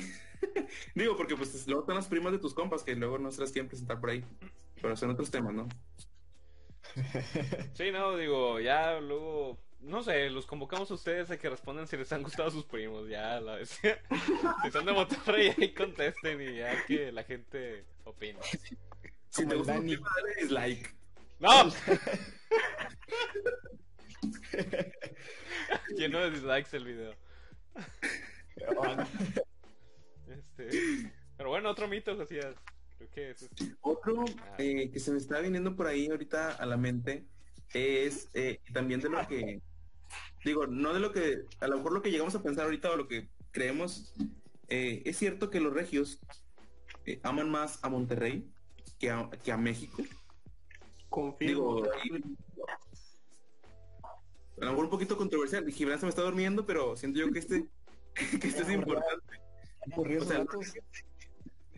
[0.94, 3.52] digo, porque pues luego están las primas de tus compas que luego no se las
[3.52, 4.24] quieren presentar por ahí.
[4.80, 5.68] Pero son otros temas, ¿no?
[7.74, 11.96] Sí, no, digo, ya luego no sé, los convocamos a ustedes a que respondan si
[11.96, 13.70] les han gustado sus primos, ya la vez.
[14.62, 18.38] si son de Monterrey, ahí contesten y ya que la gente opine.
[19.28, 19.98] Si te gusta dale
[20.40, 20.94] dislike.
[21.40, 21.68] ¡No!
[25.96, 27.16] Lleno de dislikes el video.
[30.38, 32.54] Este, pero bueno, otro mito, Josías.
[32.98, 33.74] Creo que es este.
[33.80, 34.56] Otro Ah.
[34.58, 37.26] eh, que se me está viniendo por ahí ahorita a la mente
[37.74, 39.60] es eh, también de lo que,
[40.44, 42.96] digo, no de lo que, a lo mejor lo que llegamos a pensar ahorita o
[42.96, 44.14] lo que creemos,
[44.68, 46.20] eh, es cierto que los regios
[47.06, 48.48] eh, aman más a Monterrey
[48.98, 50.02] que a, que a México.
[51.08, 51.82] Confirmo.
[51.82, 51.92] Digo,
[54.60, 55.68] a lo mejor un poquito controversial.
[55.70, 57.66] Gibran se me está durmiendo, pero siento yo que este,
[58.40, 59.41] que este es importante.
[59.90, 60.72] Ocurrió O sea, datos.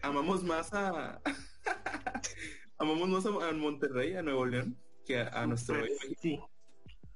[0.02, 1.20] amamos más a
[2.78, 5.76] amamos más a, a Monterrey, a Nuevo León, que a, a nuestro.
[6.20, 6.40] Sí.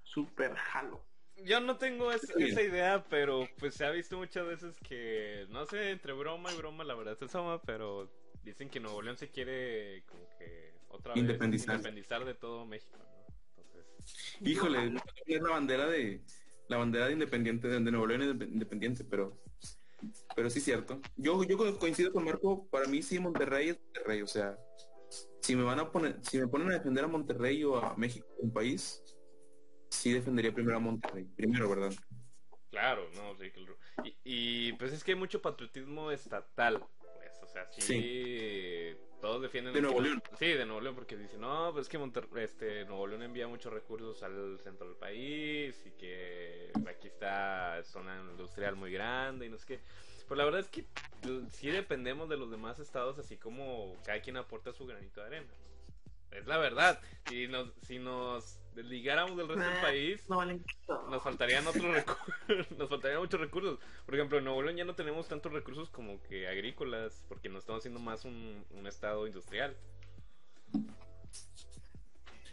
[0.03, 1.07] Super jalo.
[1.37, 5.67] Yo no tengo es- esa idea, pero pues se ha visto muchas veces que, no
[5.67, 8.11] sé, entre broma y broma, la verdad se asoma, pero
[8.43, 11.77] dicen que Nuevo León se quiere como que otra vez Independizar.
[11.77, 13.27] independizar de todo México, ¿no?
[13.57, 13.87] Entonces,
[14.41, 16.25] Híjole, no es la bandera de
[16.69, 19.41] la bandera de independiente de, Nuevo León independiente, pero
[20.35, 21.01] pero sí es cierto.
[21.17, 24.57] Yo yo co- coincido con Marco, para mí sí Monterrey es Monterrey, o sea,
[25.43, 28.27] si me van a poner si me ponen a defender a Monterrey o a México
[28.39, 29.03] un país,
[29.91, 31.93] sí defendería primero a Monterrey, primero, ¿verdad?
[32.71, 33.51] claro, no, sí,
[34.25, 36.87] y, y, pues es que hay mucho patriotismo estatal,
[37.19, 38.05] pues, o sea, sí,
[39.21, 40.23] todos defienden De Nuevo León.
[40.39, 43.49] Sí, de Nuevo León, porque dicen, no, pues es que Monter- este, Nuevo León envía
[43.49, 49.49] muchos recursos al centro del país y que aquí está zona industrial muy grande y
[49.49, 49.81] no sé qué.
[50.29, 50.85] Pero la verdad es que
[51.25, 55.27] l- sí dependemos de los demás estados, así como cada quien aporta su granito de
[55.27, 55.47] arena.
[55.47, 55.78] ¿no?
[56.31, 57.01] Es la verdad.
[57.29, 60.65] Si nos, si nos desligáramos del resto del Nah, país, No valen.
[60.89, 61.09] no.
[61.09, 62.27] nos faltarían otros recursos,
[62.79, 63.79] nos faltarían muchos recursos.
[64.07, 67.61] Por ejemplo, en Nuevo León ya no tenemos tantos recursos como que agrícolas, porque nos
[67.61, 69.77] estamos haciendo más un, un estado industrial.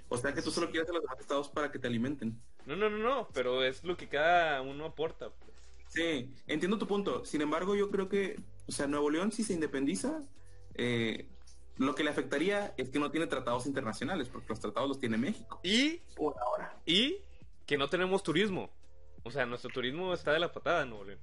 [0.08, 2.40] O sea que tú solo quieres a los demás estados para que te alimenten.
[2.66, 5.30] No, no, no, no, pero es lo que cada uno aporta.
[5.30, 5.52] pues.
[5.88, 7.26] Sí, entiendo tu punto.
[7.26, 10.22] Sin embargo, yo creo que, o sea, Nuevo León si se independiza,
[10.76, 11.28] eh,
[11.78, 15.18] lo que le afectaría es que no tiene tratados internacionales, porque los tratados los tiene
[15.18, 15.60] México.
[15.64, 16.78] Y, Por ahora.
[16.86, 17.18] y
[17.66, 18.70] que no tenemos turismo.
[19.24, 21.20] O sea, nuestro turismo está de la patada Nuevo León.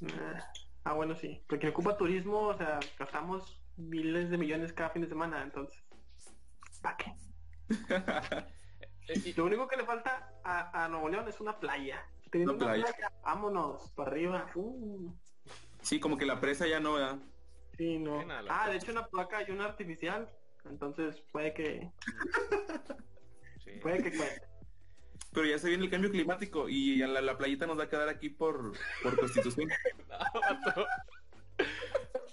[0.00, 0.40] Nah.
[0.84, 1.42] Ah, bueno, sí.
[1.48, 5.82] Porque ocupa turismo, o sea, gastamos miles de millones cada fin de semana, entonces.
[6.82, 7.14] ¿Para qué?
[9.14, 12.04] Y- Lo único que le falta a, a Nuevo León es una playa.
[12.30, 12.92] Teniendo Una una playa.
[12.96, 14.50] playa, vámonos, para arriba.
[14.54, 15.12] Uh,
[15.82, 17.18] Sí, como que la presa ya no, ¿verdad?
[17.76, 18.24] Sí, no.
[18.48, 20.28] Ah, de hecho una placa y una artificial.
[20.68, 21.90] Entonces puede que,
[23.64, 23.70] sí.
[23.82, 24.42] puede que cuente.
[25.32, 27.88] Pero ya se viene el cambio climático y a la, la playita nos va a
[27.88, 29.68] quedar aquí por, por constitución.
[30.08, 30.86] No.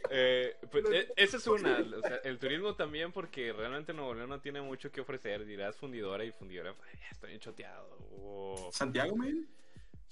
[0.09, 4.29] Eh, pues, e- esa es una, o sea, el turismo también porque realmente Nuevo León
[4.29, 7.97] no tiene mucho que ofrecer, dirás fundidora y fundidora, ay, ya estoy choteado.
[8.11, 9.47] o- Santiago, man.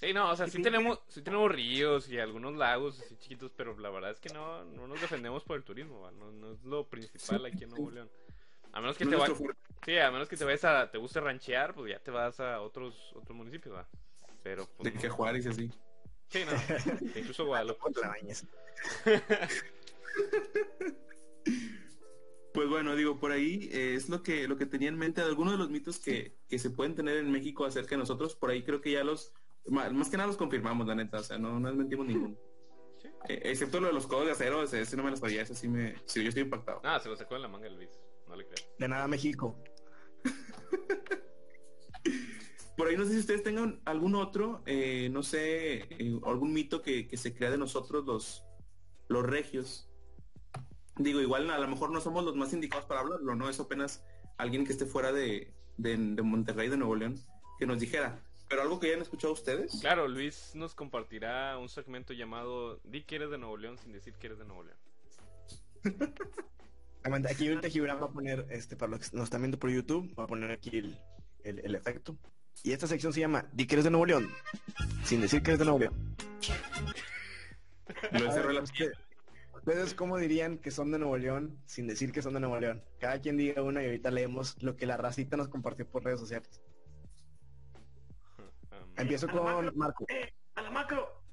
[0.01, 3.77] Sí, no, o sea, sí tenemos, sí tenemos ríos y algunos lagos así chiquitos, pero
[3.77, 6.11] la verdad es que no, no nos defendemos por el turismo, ¿va?
[6.11, 8.09] no, no es lo principal aquí en Nuevo León.
[8.73, 9.61] A menos que No te es va- nuestro fuerte.
[9.85, 12.61] sí, a menos que te vayas a, te guste ranchear, pues ya te vas a
[12.61, 13.87] otros, otros municipios, va.
[14.41, 15.69] Pero pues, De que Juárez y así.
[16.29, 16.51] sí, no,
[17.19, 17.79] incluso Guadalupe.
[22.53, 25.21] Pues bueno, digo, por ahí eh, es lo que, lo que tenía en mente.
[25.21, 28.49] Algunos de los mitos que, que se pueden tener en México acerca de nosotros, por
[28.49, 29.31] ahí creo que ya los,
[29.67, 31.19] más, que nada los confirmamos, la neta.
[31.19, 32.35] O sea, no, no desmentimos ninguno.
[33.01, 33.07] Sí.
[33.29, 35.55] Eh, excepto lo de los codos de acero, ese, ese no me lo sabía, ese
[35.55, 36.81] sí me, sí, yo estoy impactado.
[36.83, 37.89] Ah, se lo sacó de la manga el Luis,
[38.27, 38.67] no le creo.
[38.77, 39.61] De nada, México.
[42.77, 46.81] Por ahí no sé si ustedes tengan algún otro, eh, no sé, eh, algún mito
[46.81, 48.43] que, que se crea de nosotros los,
[49.07, 49.87] los regios.
[50.97, 53.49] Digo, igual a lo mejor no somos los más indicados para hablarlo, ¿no?
[53.49, 54.03] Es apenas
[54.37, 57.19] alguien que esté fuera de, de, de Monterrey, de Nuevo León,
[57.59, 58.23] que nos dijera.
[58.51, 59.79] Pero algo que hayan escuchado ustedes.
[59.79, 64.13] Claro, Luis nos compartirá un segmento llamado Di que eres de Nuevo León sin decir
[64.15, 64.77] que eres de Nuevo León.
[67.29, 70.13] Aquí ahorita Gibran va a poner, este, para los que nos están viendo por YouTube,
[70.19, 70.99] va a poner aquí el,
[71.43, 72.15] el- el efecto.
[72.61, 74.29] Y esta sección se llama Di que eres de Nuevo León,
[75.03, 76.15] sin decir que eres de Nuevo León.
[78.11, 78.91] Ver, la usted-
[79.55, 82.83] ¿Ustedes cómo dirían que son de Nuevo León sin decir que son de Nuevo León?
[82.99, 86.19] Cada quien diga una y ahorita leemos lo que la racita nos compartió por redes
[86.19, 86.61] sociales.
[89.01, 90.05] Empiezo con Marco.
[90.09, 90.31] ¡Eh!
[90.53, 91.23] ¡A la macro!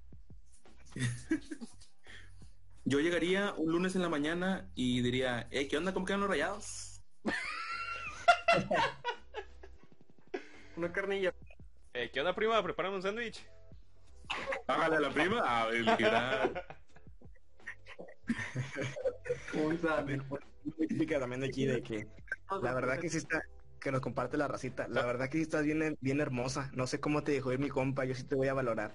[2.84, 5.92] Yo llegaría un lunes en la mañana y diría, "Ey, ¿qué onda?
[5.92, 7.04] ¿Cómo quedan los rayados?
[10.76, 11.34] Una carnilla.
[11.92, 12.62] Eh, ¿Qué onda, prima?
[12.62, 13.46] Prepárame un sándwich.
[14.66, 15.40] Hágale a la prima.
[15.40, 16.54] A ver, qué gran.
[19.52, 20.22] Un sándwich.
[20.28, 22.08] Muy típica también de aquí de que
[22.62, 23.42] la verdad que sí está,
[23.78, 26.70] que nos comparte la racita, la verdad que sí estás bien, bien hermosa.
[26.74, 28.94] No sé cómo te dejó ir mi compa, yo sí te voy a valorar.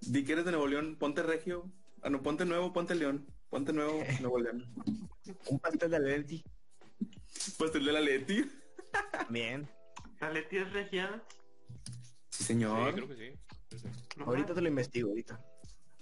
[0.00, 1.70] Di que eres de Nuevo León, ponte regio.
[2.02, 3.26] Ah, no, ponte nuevo, ponte león.
[3.48, 4.66] Ponte nuevo, Nuevo León.
[5.46, 6.44] Un pastel de Leti.
[7.58, 8.50] Pastel de la Leti.
[9.28, 9.68] Bien.
[10.20, 11.22] ¿La Leti es regia?
[12.30, 12.94] Sí, Sí, señor.
[12.94, 13.38] creo que sí.
[13.70, 13.88] Sí, sí.
[14.24, 15.40] Ahorita te lo investigo, ahorita.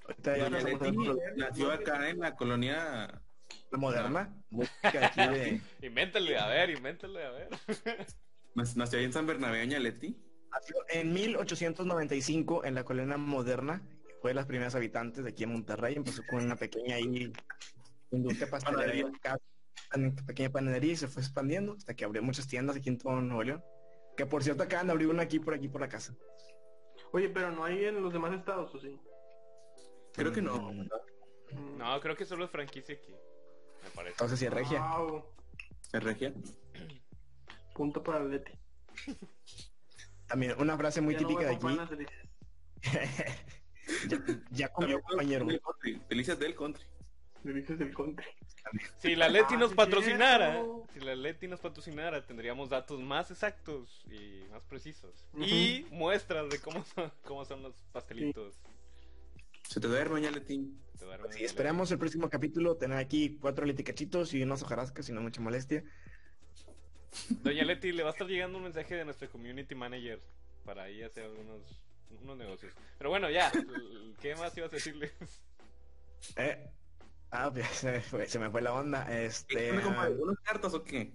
[0.05, 0.97] Ahorita ya Doña Leti
[1.37, 3.21] nació acá en la colonia.
[3.71, 4.43] La moderna.
[4.51, 5.61] Música aquí de...
[5.87, 7.49] Invéntale, a ver, invéntale, a ver.
[8.55, 10.17] Nació ahí en San Bernabé, Doña Leti.
[10.51, 13.83] Nació En 1895, en la colonia moderna,
[14.21, 15.95] fue de las primeras habitantes de aquí en Monterrey.
[15.95, 17.33] Empezó con una pequeña ahí,
[18.11, 19.09] industria pastelera,
[19.95, 23.21] una pequeña panadería y se fue expandiendo hasta que abrió muchas tiendas aquí en todo
[23.21, 23.65] Nuevo León.
[24.17, 26.15] Que por cierto acaban de abrir una aquí por aquí por la casa.
[27.13, 28.99] Oye, pero no hay en los demás estados, ¿o sí?
[30.13, 30.73] Creo que no.
[30.73, 30.89] Mm.
[31.79, 33.15] No, creo que solo es franquicia aquí.
[33.85, 34.13] Me parece.
[34.13, 34.81] Entonces sí es regia.
[34.97, 35.25] Wow.
[35.93, 36.33] ¿Es regia?
[37.75, 38.53] Punto para la Leti.
[40.27, 41.61] También una frase muy Ya no típica de aquí.
[41.63, 42.29] comprar las delicias.
[44.09, 44.19] ya,
[44.51, 45.45] ya comió compañero.
[45.47, 46.01] Del country.
[46.09, 46.85] Delicias del country.
[47.43, 48.27] Delicias del country.
[48.99, 50.87] Si la Leti Ah, nos sí, patrocinara, cierto.
[50.93, 55.27] si la Leti nos patrocinara, tendríamos datos más exactos y más precisos.
[55.39, 58.61] Y muestras de cómo son, cómo son los pastelitos.
[59.71, 60.69] Se te duerme, Doña Leti.
[60.99, 65.13] Te duermes, Sí, esperamos el próximo capítulo tener aquí cuatro liticachitos y unos hojarascas, si
[65.13, 65.85] no mucha molestia.
[67.29, 70.21] Doña Leti, le va a estar llegando un mensaje de nuestro community manager
[70.65, 71.81] para ahí hacer algunos
[72.21, 72.75] unos negocios.
[72.99, 73.53] Pero bueno, ya,
[74.21, 75.13] ¿qué más ibas a decirle?
[76.37, 76.69] Eh,
[77.31, 79.07] ah, pues, se me fue, se me fue la onda.
[79.07, 80.15] ¿Qué Este, come, compadre?
[80.17, 81.15] ¿Unas cartas o qué?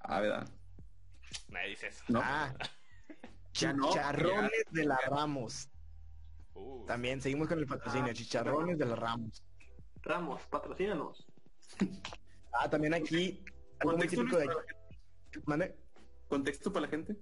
[0.00, 0.48] Ah, ¿verdad?
[1.48, 2.04] Nadie dice eso.
[2.08, 2.20] No.
[2.22, 2.54] ah,
[3.74, 5.68] no, chicharrones de la Ramos.
[6.58, 9.44] Uh, También seguimos con el patrocinio, Ah, chicharrones de la Ramos.
[10.02, 11.26] Ramos, patrocínanos.
[12.52, 13.44] Ah, también aquí,
[13.78, 14.58] algo muy ¿Contexto, típico de Luis, aquí.
[14.58, 15.42] para la gente?
[15.46, 15.78] ¿Mande?
[16.28, 17.16] ¿Contexto para la gente?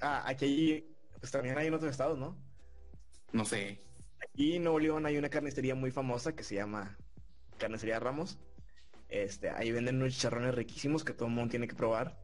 [0.00, 2.36] Ah, aquí hay, pues también hay en otros estados, ¿no?
[3.32, 3.84] No sé.
[4.20, 6.96] Aquí en Nuevo León hay una carnicería muy famosa que se llama
[7.58, 8.38] Carnicería Ramos.
[9.08, 12.18] Este, ahí venden unos chicharrones riquísimos que todo el mundo tiene que probar.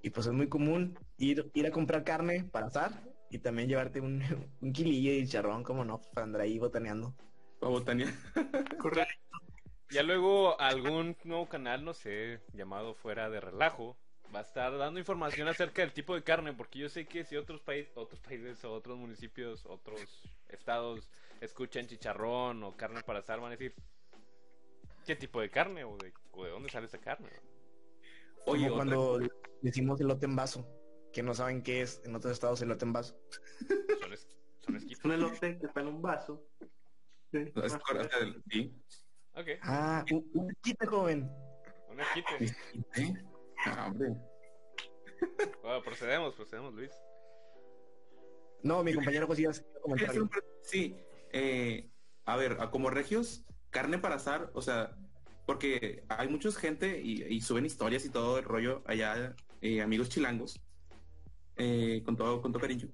[0.00, 4.00] Y pues es muy común ir, ir a comprar carne para asar y también llevarte
[4.00, 4.22] un,
[4.60, 7.14] un kilillo de chicharrón, como no, para andar ahí botaneando.
[7.58, 8.14] Para Botania.
[8.78, 9.14] Correcto.
[9.90, 13.96] Ya luego algún nuevo canal, no sé, llamado Fuera de Relajo,
[14.34, 17.36] va a estar dando información acerca del tipo de carne, porque yo sé que si
[17.36, 20.00] otros países, otros países o otros municipios, otros
[20.48, 23.74] estados escuchan chicharrón o carne para asar, van a decir
[25.04, 27.28] qué tipo de carne o de, o de dónde sale esa carne.
[28.46, 29.20] Oye, Como cuando
[29.60, 30.66] decimos elote en vaso,
[31.12, 33.16] que no saben qué es en otros estados elote en vaso.
[34.00, 34.26] Son, es-
[34.60, 35.04] son Es esquites.
[35.04, 36.46] un elote que está en un vaso.
[37.30, 37.72] Sí, es
[38.50, 38.72] sí.
[39.62, 41.30] Ah, un, un quite, joven.
[41.88, 42.56] un esquite.
[42.96, 43.14] ¿Eh?
[43.66, 44.10] Ah, hombre.
[45.62, 46.90] Bueno, procedemos, procedemos, Luis.
[48.62, 49.26] No, mi compañero
[50.08, 50.38] hacer un Sí.
[50.62, 50.96] Sí,
[51.32, 51.90] eh,
[52.24, 54.96] a ver, como regios, carne para asar, o sea,
[55.46, 60.08] porque hay mucha gente y, y suben historias y todo el rollo allá, eh, amigos
[60.10, 60.60] chilangos,
[61.56, 62.88] eh, con todo, con todo cariño,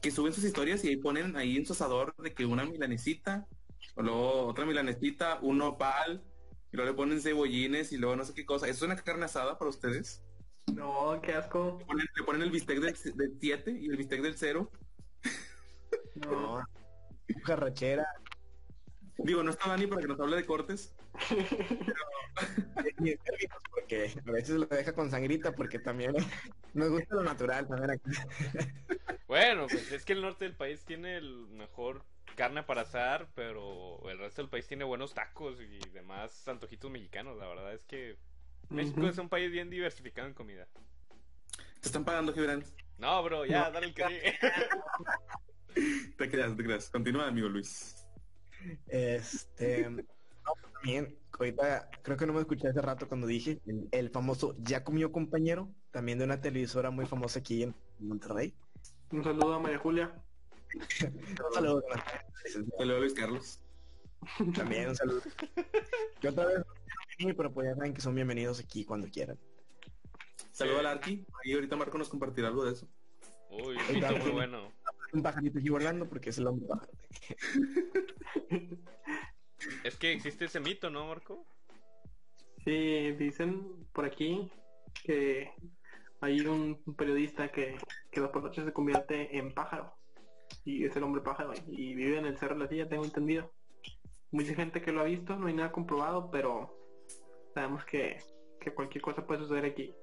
[0.00, 3.46] que suben sus historias y ahí ponen ahí en su asador de que una milanesita,
[3.94, 6.22] o luego otra milanesita, un nopal,
[6.72, 8.66] y luego le ponen cebollines y luego no sé qué cosa.
[8.66, 10.22] ¿Eso es una carne asada para ustedes?
[10.72, 11.76] No, qué asco.
[11.80, 12.96] Le ponen, le ponen el bistec del
[13.40, 14.70] 7 y el bistec del 0.
[16.14, 16.58] No.
[16.58, 16.64] No,
[17.44, 18.06] carrachera.
[19.24, 20.94] Digo, no está Dani para que nos hable de cortes.
[22.96, 26.14] Términos, porque a veces lo deja con sangrita porque también
[26.74, 28.10] nos gusta lo natural también aquí.
[29.26, 32.04] Bueno, pues es que el norte del país tiene el mejor
[32.36, 37.38] carne para asar, pero el resto del país tiene buenos tacos y demás antojitos mexicanos.
[37.38, 38.16] La verdad es que
[38.70, 40.66] México es un país bien diversificado en comida.
[41.80, 42.64] Te están pagando, Gibran.
[42.98, 44.04] No, bro, ya, dale el que
[46.16, 46.90] Te creas, te creas.
[46.90, 47.99] Continúa, amigo Luis.
[48.88, 54.10] Este, no, también, ahorita creo que no me escuché hace rato cuando dije el, el
[54.10, 58.54] famoso Ya comió compañero, también de una televisora muy famosa aquí en Monterrey.
[59.10, 60.12] Un saludo a María Julia.
[61.02, 61.82] Un saludo,
[62.78, 63.60] Saludos, Luis Carlos.
[64.54, 65.20] también un saludo.
[66.20, 69.08] Yo otra vez no quiero venir, pero pues ya saben que son bienvenidos aquí cuando
[69.08, 69.38] quieran.
[70.52, 71.26] Saludos al Arqui.
[71.44, 72.88] Ahí ahorita Marco nos compartirá algo de eso.
[73.50, 73.76] Uy,
[74.20, 74.72] muy bueno.
[75.12, 76.92] Un pajarito aquí guardando porque es el hombre pájaro.
[79.84, 81.46] Es que existe ese mito, ¿no, Marco?
[82.64, 84.50] Sí, dicen por aquí
[85.04, 85.52] que
[86.20, 87.76] hay un periodista que,
[88.10, 89.94] que por noche se convierte en pájaro.
[90.64, 91.52] Y es el hombre pájaro.
[91.68, 93.52] Y vive en el Cerro de la Silla, tengo entendido.
[94.30, 96.76] Mucha gente que lo ha visto, no hay nada comprobado, pero
[97.54, 98.18] sabemos que,
[98.60, 99.94] que cualquier cosa puede suceder aquí.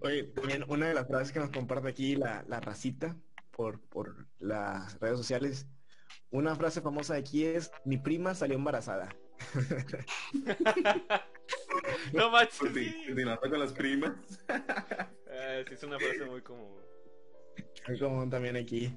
[0.00, 3.16] Oye, también una de las frases que nos comparte aquí la, la racita
[3.58, 5.66] por, por las redes sociales,
[6.30, 9.08] una frase famosa de aquí es, mi prima salió embarazada.
[12.12, 12.58] no manches.
[12.60, 13.04] Pues sí, sí.
[13.08, 14.12] continuando con las primas.
[14.48, 15.08] Ah,
[15.66, 16.80] sí, es una frase muy común.
[17.88, 18.96] Muy común también aquí.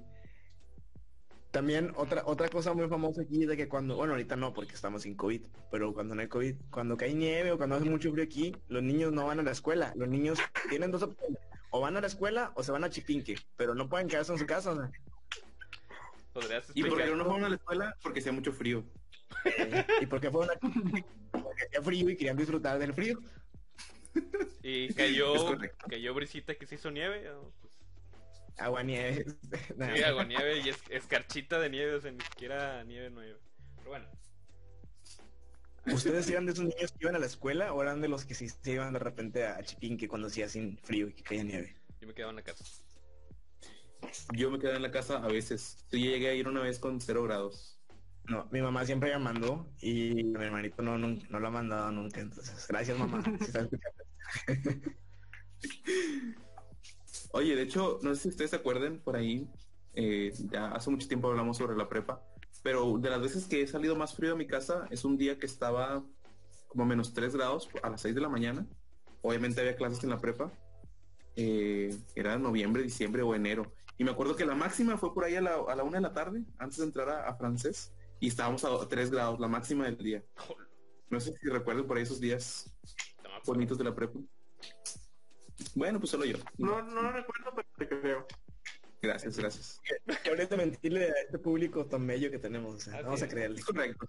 [1.49, 4.75] También otra otra cosa muy famosa aquí es de que cuando, bueno, ahorita no porque
[4.75, 5.41] estamos sin COVID,
[5.71, 8.83] pero cuando no hay COVID, cuando cae nieve o cuando hace mucho frío aquí, los
[8.83, 9.91] niños no van a la escuela.
[9.95, 10.37] Los niños
[10.69, 11.50] tienen dos opciones.
[11.71, 14.39] O van a la escuela o se van a Chipinque, pero no pueden quedarse en
[14.39, 14.71] su casa.
[14.71, 14.91] o sea.
[16.33, 17.97] ¿Podrías ¿Y por qué no fueron a la escuela?
[18.01, 18.83] Porque hacía mucho frío.
[19.99, 20.59] ¿Y por qué fueron a
[21.31, 23.19] Porque hacía frío y querían disfrutar del frío.
[24.61, 25.57] Y cayó,
[25.89, 27.29] cayó brisita que se hizo nieve.
[27.31, 27.73] o, pues,
[28.57, 29.25] Agua nieve.
[29.95, 33.39] Sí, agua nieve y es, escarchita de nieve, o sea, ni siquiera nieve nueva.
[33.77, 34.07] Pero bueno,
[35.87, 38.35] ¿Ustedes eran de esos niños que iban a la escuela o eran de los que
[38.35, 41.75] sí se iban de repente a Chipinque cuando hacía sin frío y que caía nieve?
[41.99, 42.65] yo me quedaba en la casa.
[44.33, 45.85] Yo me quedé en la casa a veces.
[45.91, 47.79] Yo llegué a ir una vez con cero grados.
[48.25, 51.91] No, mi mamá siempre me mandó y mi hermanito no, no, no lo ha mandado
[51.91, 52.21] nunca.
[52.21, 53.23] Entonces, gracias mamá.
[57.33, 59.47] Oye, de hecho, no sé si ustedes se acuerden por ahí,
[59.93, 62.21] eh, ya hace mucho tiempo hablamos sobre la prepa,
[62.63, 65.37] pero de las veces que he salido más frío de mi casa es un día
[65.37, 66.03] que estaba
[66.67, 68.65] como menos 3 grados a las 6 de la mañana.
[69.21, 70.51] Obviamente había clases en la prepa.
[71.35, 73.71] Eh, era noviembre, diciembre o enero.
[73.97, 76.01] Y me acuerdo que la máxima fue por ahí a la, a la una de
[76.01, 79.85] la tarde, antes de entrar a, a francés, y estábamos a 3 grados, la máxima
[79.85, 80.23] del día.
[81.09, 82.73] No sé si recuerden por ahí esos días
[83.45, 84.19] bonitos de la prepa.
[85.75, 86.37] Bueno, pues solo yo.
[86.57, 88.27] No, no lo recuerdo, pero te creo.
[89.01, 89.81] Gracias, gracias.
[90.23, 92.75] Que ahorita mentirle a este público tan bello que tenemos.
[92.75, 93.59] o sea, Así vamos a creerle.
[93.59, 94.07] Es correcto.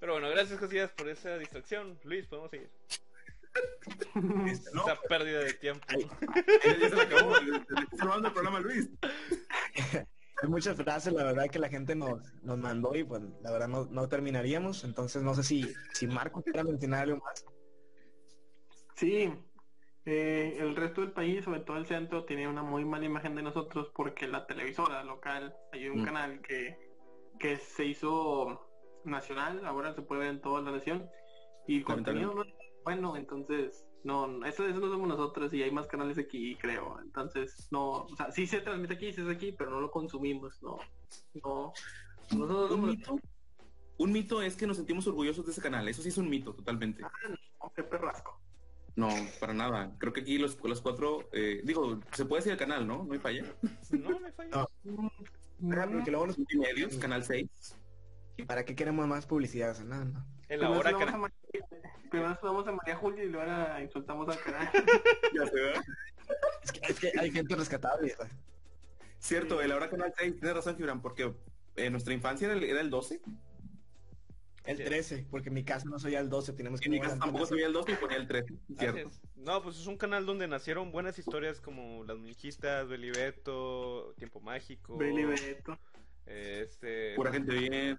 [0.00, 1.98] Pero bueno, gracias Josías por esa distracción.
[2.04, 2.70] Luis, podemos seguir.
[4.46, 5.84] Este, no, Esa pérdida de tiempo.
[5.88, 6.06] Ay.
[6.80, 7.34] Ya se le acabó.
[7.36, 8.88] está salvando el programa a Luis.
[10.42, 13.68] hay muchas frases, la verdad, que la gente nos, nos mandó y pues la verdad
[13.68, 14.84] no, no terminaríamos.
[14.84, 17.44] Entonces no sé si, si Marco quiera mencionar algo más.
[18.94, 19.32] Sí,
[20.10, 23.42] eh, el resto del país, sobre todo el centro, tiene una muy mala imagen de
[23.42, 26.04] nosotros porque la televisora local, hay un Mm.
[26.04, 26.78] canal que,
[27.38, 28.58] que se hizo
[29.04, 31.10] nacional, ahora se puede ver en toda la nación,
[31.66, 32.48] y el contenido no es
[32.84, 37.68] bueno, entonces, no, eso, eso no somos nosotros y hay más canales aquí, creo, entonces,
[37.70, 40.78] no, o sea, sí se transmite aquí, sí es aquí, pero no lo consumimos, no,
[41.44, 41.72] no,
[42.34, 43.18] nosotros Un mito,
[43.98, 45.86] un mito es que nos sentimos orgullosos de ese canal.
[45.88, 47.04] Eso sí es un mito, totalmente.
[47.58, 48.40] oh, qué perrasco.
[48.98, 49.92] No, para nada.
[49.98, 53.04] Creo que aquí los, los cuatro, eh, digo, se puede decir el canal, ¿no?
[53.04, 53.44] No hay falla.
[53.90, 54.66] No, me falla.
[54.84, 55.12] No.
[55.72, 57.48] Ajá, porque luego nos Multimedios, canal 6.
[58.48, 59.74] ¿Para qué queremos más publicidad?
[59.74, 60.26] Sea, no, no.
[60.48, 61.14] En la Primero hora saludamos que...
[61.14, 64.68] a María- Primero saludamos a María Julia y luego la insultamos al canal.
[65.34, 65.72] Ya se ve.
[66.64, 68.16] Es que, es que hay gente rescatable.
[69.20, 71.32] Cierto, el ahora canal 6, tienes razón, Gibran, porque
[71.76, 73.20] en nuestra infancia era el, era el 12.
[74.68, 74.84] El Sí.
[74.84, 77.48] 13, porque en mi casa no soy al 12, tenemos que En mi casa tampoco
[77.54, 78.52] veía el 12 y ponía el 13.
[78.54, 79.08] Así Cierto.
[79.08, 79.20] es.
[79.36, 84.96] No, pues es un canal donde nacieron buenas historias como Las Muñequistas, Belibeto, Tiempo Mágico.
[84.98, 85.78] Beli Beto.
[86.26, 87.14] eh, Este...
[87.16, 87.98] Pura gente bien.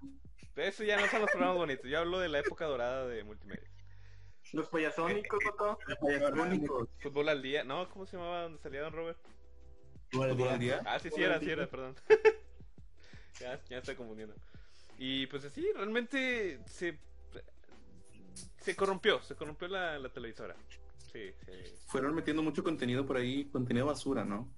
[0.55, 1.89] Eso ya no son los programas bonitos.
[1.89, 3.69] Yo hablo de la época dorada de multimedia.
[4.53, 5.77] Los payasónicos, Coto.
[6.99, 7.63] Fútbol al día.
[7.63, 9.17] No, ¿cómo se llamaba donde salía Don Robert?
[10.11, 10.81] Fútbol al día.
[10.85, 11.95] Ah, sí, sí era, sí era, perdón.
[13.39, 14.35] ya, ya estoy confundiendo.
[14.99, 16.99] Y pues así, realmente se...
[18.59, 20.55] Se corrompió, se corrompió la, la televisora.
[21.11, 21.51] Sí, sí.
[21.87, 24.53] Fueron metiendo mucho contenido por ahí, contenido basura, ¿no?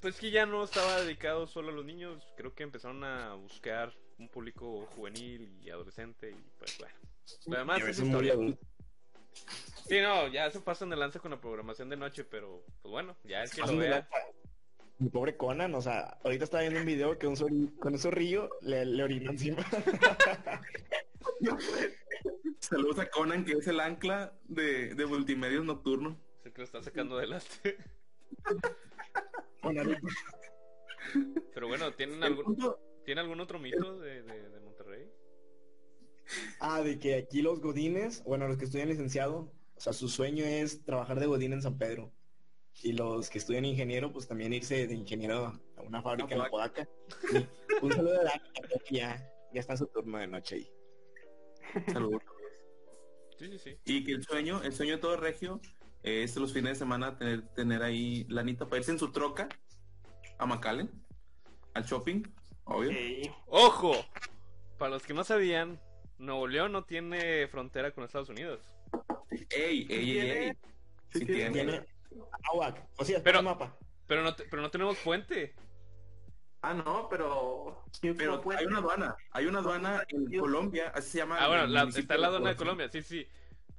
[0.00, 3.92] Pues que ya no estaba dedicado solo a los niños, creo que empezaron a buscar
[4.18, 6.94] un público juvenil y adolescente y pues bueno.
[7.46, 8.34] Lo demás Y a es historia.
[9.88, 13.16] Sí, no, ya se pasan de lanza con la programación de noche, pero pues bueno,
[13.24, 14.08] ya el que lo vea.
[14.98, 17.98] Mi pobre Conan, o sea, ahorita estaba viendo un video que un zorri- con un
[18.00, 19.58] zorrillo le, le orinó encima.
[22.60, 26.20] Saludos a Conan, que es el ancla de, de multimedios nocturno.
[26.40, 27.76] Es el que lo está sacando adelante.
[31.54, 35.08] Pero bueno, ¿tienen algún, punto- ¿tiene algún otro mito de, de, de Monterrey?
[36.60, 40.44] ah, de que aquí los godines, bueno, los que estudian licenciado, o sea, su sueño
[40.44, 42.12] es trabajar de godín en San Pedro.
[42.82, 46.88] Y los que estudian ingeniero, pues también irse de ingeniero a una fábrica en Apodaca.
[47.32, 48.42] Y un saludo a Dani,
[48.86, 50.70] que ya, ya está en su turno de noche ahí.
[51.92, 52.22] Saludos.
[53.38, 53.76] Sí, sí, sí.
[53.84, 55.60] Y que el sueño, el sueño de todo regio
[56.02, 59.48] eh, este los fines de semana tener, tener ahí lanita para irse en su troca
[60.38, 60.90] a McAllen,
[61.74, 62.22] al shopping,
[62.64, 62.92] obvio.
[63.46, 63.92] ¡Ojo!
[64.78, 65.80] Para los que no sabían,
[66.18, 68.60] Nuevo León no tiene frontera con Estados Unidos.
[69.30, 70.52] Ey, ey, ey, ey.
[71.12, 71.50] Sí Sí tiene.
[71.50, 71.97] tiene.
[72.24, 72.74] Tiene agua.
[72.96, 73.76] O sea, Pero- pero mapa.
[74.06, 75.54] Pero no, te- pero no tenemos puente.
[76.62, 77.84] Ah, no, pero...
[78.00, 80.38] Pero hay una aduana, hay una aduana en.
[80.40, 81.36] Colombia, así se llama.
[81.38, 82.56] Ah, bueno, la- está la aduana de.
[82.56, 83.26] Colombia, sí, sí.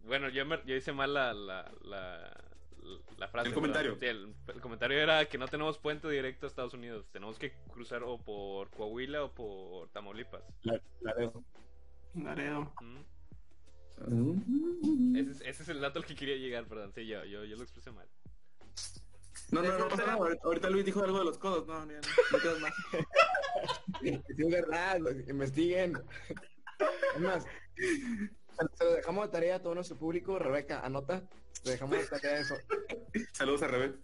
[0.03, 2.37] Bueno, yo, me- yo hice mal la, la, la,
[3.17, 3.49] la frase.
[3.49, 3.97] El comentario.
[3.99, 7.09] Sí, el, el comentario era que no tenemos puente directo a Estados Unidos.
[7.11, 10.41] Tenemos que cruzar o por Coahuila o por Tamaulipas.
[10.61, 11.43] La, la veo.
[12.15, 12.71] Laredo.
[12.81, 12.99] Mm.
[14.07, 15.15] Mm.
[15.17, 16.93] Ese, es, ese es el dato al que quería llegar, perdón.
[16.93, 18.07] Sí, yo, yo, yo lo expresé mal.
[19.51, 20.35] No, no, no pasa nada.
[20.43, 21.65] Ahorita- Luis dijo algo de los codos.
[21.65, 21.99] No, no, no,
[22.31, 22.73] no quedas más.
[24.01, 26.01] Sí, es verdad, investiguen.
[27.15, 27.43] Es más,
[27.75, 30.37] se- lo dejamos de tarea a todo nuestro público.
[30.39, 31.23] Rebeca, anota.
[31.63, 32.55] Te dejamos de tarea eso.
[33.33, 33.95] Saludos a Rebe.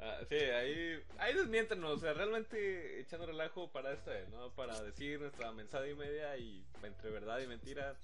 [0.00, 4.52] Ah, sí, ahí, ahí desmiéntanos, o sea, realmente echando relajo para esta vez, ¿no?
[4.54, 7.96] Para decir nuestra mensada y media y entre verdad y mentira.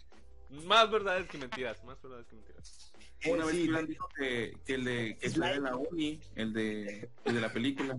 [0.51, 2.92] Más verdades que mentiras, más verdades que mentiras.
[3.26, 6.53] Una Eh, vez sí, Plan dijo que, que el de que en la uni, el
[6.53, 7.96] de, el de la película.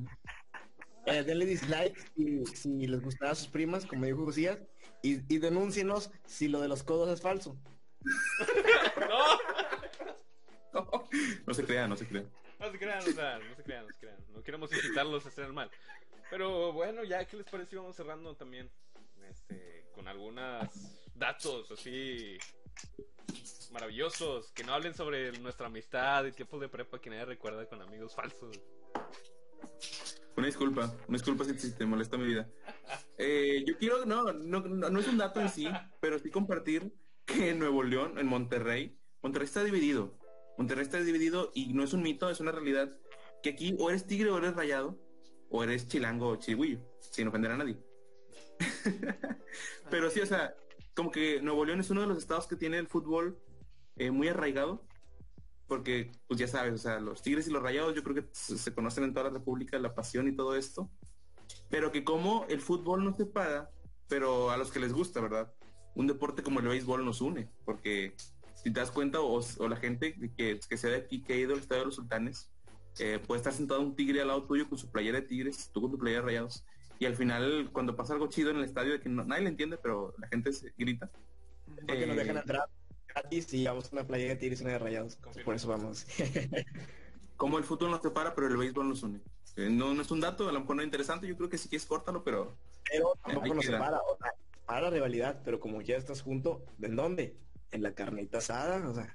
[1.05, 4.59] eh, denle dislike si, si les gustará a sus primas, como dijo Josías.
[5.03, 7.57] Y, y denúncienos si lo de los codos es falso.
[10.73, 11.07] ¡No!
[11.45, 12.23] No se crea, no se crea.
[12.59, 14.17] No se crean, o sea, no se crean, no se crean.
[14.33, 15.69] No queremos incitarlos a hacer el mal.
[16.29, 17.75] Pero bueno, ya, ¿qué les parece?
[17.75, 18.69] Vamos cerrando también
[19.29, 20.69] este, con algunos
[21.21, 22.37] datos así
[23.71, 24.51] maravillosos.
[24.51, 28.13] Que no hablen sobre nuestra amistad y tiempos de prepa que nadie recuerda con amigos
[28.13, 28.59] falsos.
[30.35, 32.49] Una disculpa, una disculpa si, te molesta mi vida.
[33.17, 35.67] Eh, yo quiero, no, no, no, es un dato en sí,
[35.99, 36.91] pero sí compartir
[37.25, 40.17] que en Nuevo León, en Monterrey, Monterrey está dividido.
[40.57, 42.95] Monterrey está dividido y no es un mito, es una realidad.
[43.43, 44.99] Que aquí o eres tigre o eres rayado,
[45.49, 47.77] o eres chilango o chigüillo, sin ofender a nadie.
[49.89, 50.55] pero sí, o sea,
[50.95, 53.39] como que Nuevo León es uno de los estados que tiene el fútbol
[53.95, 54.85] eh, muy arraigado
[55.71, 58.73] porque pues ya sabes, o sea, los Tigres y los Rayados yo creo que se,
[58.73, 60.91] conocen en toda la República la pasión y todo esto,
[61.69, 63.69] pero que como el fútbol no se paga,
[64.09, 65.53] pero a los que les gusta, ¿verdad?
[65.95, 68.17] Un deporte como el béisbol nos une, porque
[68.53, 71.37] si te das cuenta o, o la gente que, que sea de aquí, que ha
[71.37, 72.51] ido al Estadio de los Sultanes,
[72.99, 75.79] eh, puede estar sentado un tigre al lado tuyo con su playera de Tigres, tú
[75.79, 76.65] con tu playera de Rayados,
[77.01, 79.49] y al final cuando pasa algo chido en el estadio de que no- nadie le
[79.49, 81.09] entiende, pero la gente se grita,
[81.87, 82.69] Porque nos Eh, dejan entrar
[83.07, 85.15] gratis y vamos a una playa de tigres y una de rayados.
[85.15, 85.45] Confirmo.
[85.45, 86.05] Por eso vamos.
[87.37, 89.19] como el fútbol nos separa, pero el béisbol nos une.
[89.55, 91.57] Eh, No, no es un dato, a lo mejor no es interesante, yo creo que
[91.57, 92.55] sí quieres córtalo, pero
[92.89, 93.97] Pero tampoco Ahí nos separa.
[94.01, 94.31] O sea,
[94.67, 97.35] para la rivalidad, pero como ya estás junto, ¿en dónde?
[97.71, 99.11] En la carnita asada, o sea.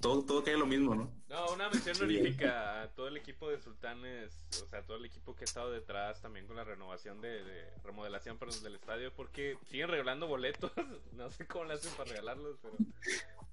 [0.00, 1.10] Todo, todo cae lo mismo, ¿no?
[1.28, 5.34] No, una mención honorífica a todo el equipo de Sultanes, o sea, todo el equipo
[5.34, 9.58] que ha estado detrás también con la renovación de, de remodelación perdón, del estadio, porque
[9.68, 10.70] siguen regalando boletos,
[11.12, 12.74] no sé cómo le hacen para regalarlos, pero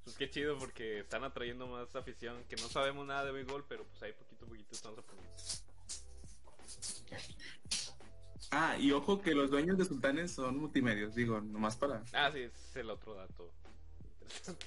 [0.04, 3.86] pues qué chido porque están atrayendo más afición, que no sabemos nada de béisbol, pero
[3.86, 5.34] pues ahí poquito a poquito estamos aprendiendo.
[8.52, 12.04] Ah, y ojo que los dueños de Sultanes son multimedios, digo, nomás para...
[12.14, 13.52] Ah, sí, ese es el otro dato.
[14.22, 14.66] interesante.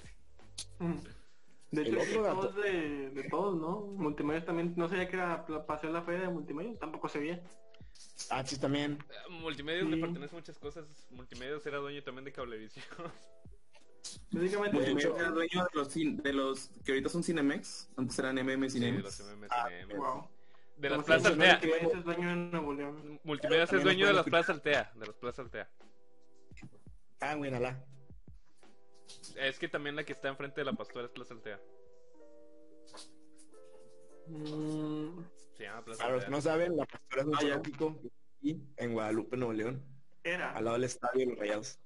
[1.70, 1.76] Mm.
[1.76, 2.40] De El hecho, otro sí, dato.
[2.40, 3.80] todos de, de todos, ¿no?
[3.96, 7.42] Multimedia también, no sabía que era paseo la feria de multimedia, tampoco se veía.
[8.30, 8.98] Ah, sí, también.
[9.10, 10.02] Eh, Multimedios le Sí.
[10.02, 12.84] pertenece muchas cosas, Multimedios era dueño también de Cablevisión.
[14.30, 18.68] Básicamente, hecho- era dueño de los, de los que ahorita son Cinemex, antes eran MM
[18.70, 19.04] Sí, de Cinemex.
[19.04, 20.28] los MMS, Ah, wow.
[20.76, 21.52] de las plazas Altea.
[21.58, 23.20] Multimedia es dueño de Nuevo León.
[23.24, 25.68] Multimedios es dueño de las plazas Altea, de las plazas Altea.
[27.20, 27.82] Ah, bueno, la.
[29.36, 31.60] Es que también la que está enfrente de la pastora es Plaza Altea.
[34.26, 35.20] Mm,
[35.56, 37.96] Se llama Plaza Para los que no saben, la pastora es un Ah, zoológico
[38.38, 39.82] aquí en Guadalupe, Nuevo León,
[40.24, 40.52] era.
[40.52, 41.78] al lado del estadio de los rayados.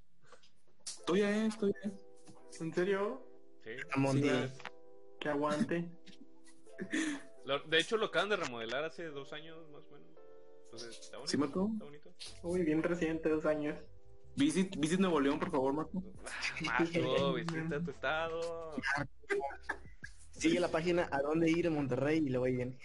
[1.05, 2.61] Todavía es, todavía es.
[2.61, 3.23] ¿En serio?
[3.63, 3.71] Sí.
[4.13, 4.29] Sí.
[5.19, 5.89] Que aguante.
[7.45, 10.09] Lo- de hecho, lo acaban de remodelar hace dos años más o menos.
[10.65, 11.31] Entonces, está bonito.
[11.31, 11.69] ¿Sí, Marco?
[11.73, 12.09] Está bonito.
[12.43, 13.77] Uy, bien reciente, dos años.
[14.35, 16.03] Visit, visit Nuevo León, por favor, Marco.
[16.65, 18.75] Marco, visita tu estado.
[20.31, 22.77] Sigue la página a dónde ir en Monterrey y le voy bien.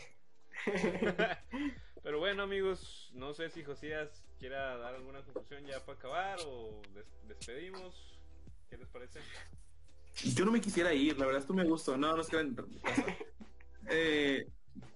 [2.03, 6.83] Pero bueno, amigos, no sé si Josías quiera dar alguna conclusión ya para acabar o
[6.95, 8.19] des- despedimos.
[8.69, 9.21] ¿Qué les parece?
[10.35, 11.97] Yo no me quisiera ir, la verdad esto me gustó.
[11.97, 12.55] No, no es que...
[13.89, 14.47] Eh,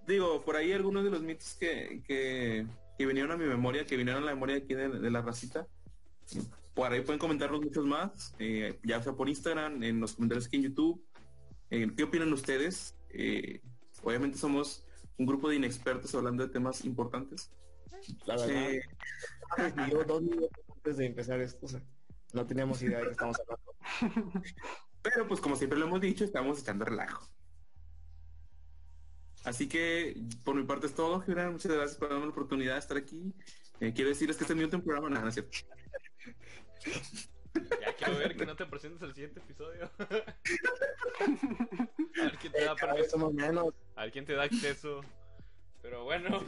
[0.07, 2.67] digo, por ahí algunos de los mitos que, que,
[2.99, 5.67] que vinieron a mi memoria, que vinieron a la memoria aquí de, de la racita.
[6.75, 10.57] Por ahí pueden comentarlos muchos más, eh, ya sea por Instagram, en los comentarios aquí
[10.57, 11.05] en YouTube.
[11.71, 12.97] Eh, ¿Qué opinan ustedes?
[13.11, 13.61] Eh,
[14.03, 14.85] obviamente somos
[15.19, 17.51] un grupo de inexpertos hablando de temas importantes.
[18.25, 21.83] La verdad, ni yo dos minutos antes de empezar esto, o sea,
[22.33, 24.43] no teníamos idea de qué estamos hablando.
[25.03, 27.29] pero pues como siempre lo hemos dicho, estamos echando relajo.
[29.45, 31.53] Así que por mi parte es todo, Gibran.
[31.53, 33.35] Muchas gracias por darme la oportunidad de estar aquí.
[33.81, 35.59] Eh, quiero decirles que este minuto en programa, nada, no es cierto.
[37.81, 39.91] Ya quiero ver que no te presentes al siguiente episodio.
[39.99, 40.05] a
[42.23, 43.33] ver quién te da permiso.
[43.97, 45.01] A ver quién te da acceso.
[45.83, 46.45] Pero bueno,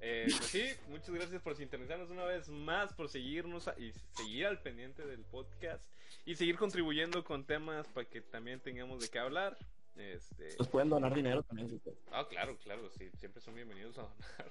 [0.00, 4.60] eh, pues sí, muchas gracias por sintonizarnos una vez más, por seguirnos y seguir al
[4.60, 5.84] pendiente del podcast
[6.24, 9.56] y seguir contribuyendo con temas para que también tengamos de qué hablar.
[9.94, 11.68] Este, pueden donar dinero también.
[11.68, 11.98] si ustedes.
[12.10, 14.50] ah, claro, claro, sí, siempre son bienvenidos a donar.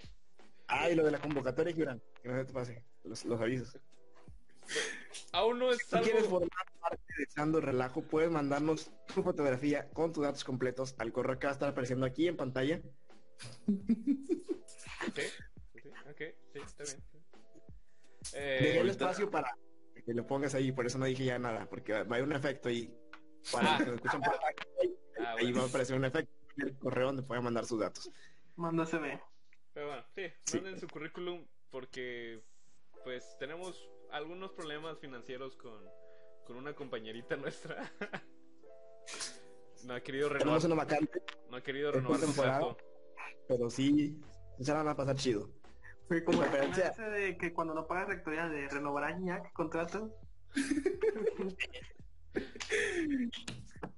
[0.68, 3.78] Ah, y lo de la convocatoria, Gibran, que no se te pase, los, los avisos.
[5.34, 6.50] Aún no es Si quieres formar
[6.80, 11.48] parte de Echando Relajo, puedes mandarnos tu fotografía con tus datos completos al correo que
[11.48, 12.82] va a estar apareciendo aquí en pantalla.
[13.68, 15.22] Sí,
[15.74, 16.22] sí, sí, ok,
[16.54, 17.04] sí, está bien.
[18.34, 19.58] Eh, Dejé el espacio para
[20.06, 22.34] que lo pongas ahí, por eso no dije ya nada, porque va a haber un
[22.34, 22.94] efecto ahí.
[23.52, 23.80] Para Ah.
[23.80, 24.46] los que nos escuchan por acá,
[25.20, 25.58] ah, ahí bueno.
[25.60, 28.10] va a aparecer un efecto en el correo donde pueden mandar sus datos.
[28.56, 29.20] CB.
[29.74, 30.58] Pero bueno, sí, Sí.
[30.58, 32.44] manden su currículum porque
[33.04, 35.84] pues tenemos algunos problemas financieros con,
[36.46, 37.92] con una compañerita nuestra.
[39.86, 42.76] no ha querido renovar, Tenemos una vacante, no ha querido renovar temporada.
[43.48, 44.20] pero sí,
[44.60, 45.50] se la van a pasar chido.
[46.08, 46.92] Fue como Referencia.
[46.92, 50.12] de que cuando no pagas rectoría de renovar a ñac contratan.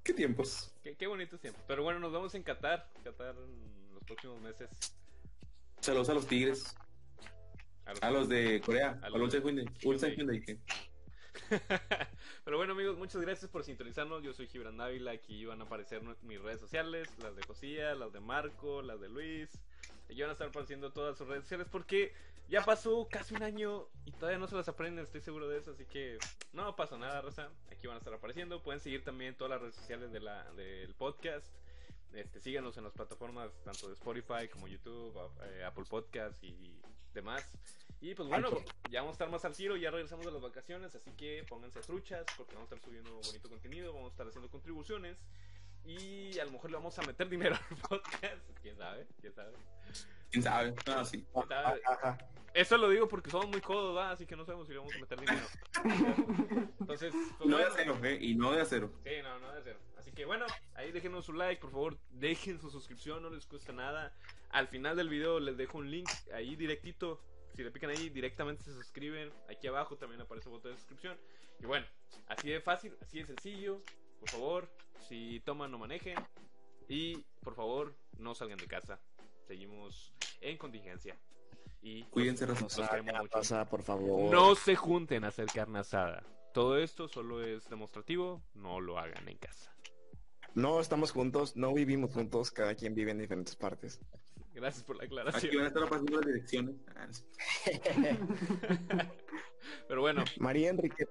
[0.03, 0.73] ¿Qué tiempos?
[0.83, 1.63] Qué, qué bonitos tiempos.
[1.67, 4.69] Pero bueno, nos vamos en Qatar, Qatar en los próximos meses.
[5.79, 6.75] Saludos a los Tigres,
[7.85, 9.65] A los- a los de Corea, A a los de- Hyundai.
[10.15, 10.59] Hyundai,
[12.45, 14.23] Pero bueno amigos, muchas gracias por sintonizarnos.
[14.23, 18.13] Yo soy Gibran Dávila, aquí van a aparecer mis redes sociales, las de Josía, las
[18.13, 19.49] de Marco, las de Luis.
[20.09, 22.13] Y van a estar apareciendo todas sus redes sociales porque
[22.49, 25.71] ya pasó casi un año y todavía no se las aprenden, estoy seguro de eso.
[25.71, 26.17] Así que
[26.51, 27.49] no pasa nada, Rosa.
[27.71, 28.61] Aquí van a estar apareciendo.
[28.61, 31.47] Pueden seguir también todas las redes sociales de la, del podcast.
[32.13, 36.79] Este, síganos en las plataformas tanto de Spotify como YouTube, eh, Apple Podcast y
[37.13, 37.49] demás.
[38.01, 38.49] Y pues bueno,
[38.89, 41.79] ya vamos a estar más al tiro, ya regresamos de las vacaciones, así que pónganse
[41.79, 45.17] truchas porque vamos a estar subiendo bonito contenido, vamos a estar haciendo contribuciones
[45.85, 49.53] y a lo mejor le vamos a meter dinero al podcast, quién sabe, quién sabe.
[50.31, 50.75] ¿Quién sabe?
[50.85, 51.25] No, sí.
[51.33, 51.81] quién sabe.
[52.53, 54.99] Eso lo digo porque somos muy codos, así que no sabemos si le vamos a
[54.99, 55.47] meter dinero.
[56.79, 58.17] Entonces, pues No de acero, ¿eh?
[58.21, 58.91] Y no de acero.
[59.03, 59.77] Sí, no, no debe ser.
[59.97, 60.45] Así que bueno,
[60.75, 64.13] ahí déjenos su like, por favor, dejen su suscripción, no les cuesta nada.
[64.53, 67.19] Al final del video les dejo un link ahí directito.
[67.55, 69.31] Si le pican ahí, directamente se suscriben.
[69.49, 71.17] Aquí abajo también aparece el botón de suscripción.
[71.59, 71.85] Y bueno,
[72.27, 73.81] así de fácil, así de sencillo.
[74.19, 74.71] Por favor,
[75.07, 76.15] si toman, no manejen.
[76.87, 78.99] Y por favor, no salgan de casa.
[79.47, 81.17] Seguimos en contingencia.
[81.81, 83.31] Y Cuídense, los, los queremos mucho.
[83.31, 84.31] Pasa, por favor.
[84.31, 86.23] No se junten a hacer carne asada.
[86.53, 89.75] Todo esto solo es demostrativo, no lo hagan en casa.
[90.53, 93.99] No estamos juntos, no vivimos juntos, cada quien vive en diferentes partes.
[94.53, 95.55] Gracias por la Aquí aclaración.
[95.55, 96.75] van a estar pasando las direcciones.
[96.95, 97.07] Ah.
[99.87, 101.07] Pero bueno, María Enrique.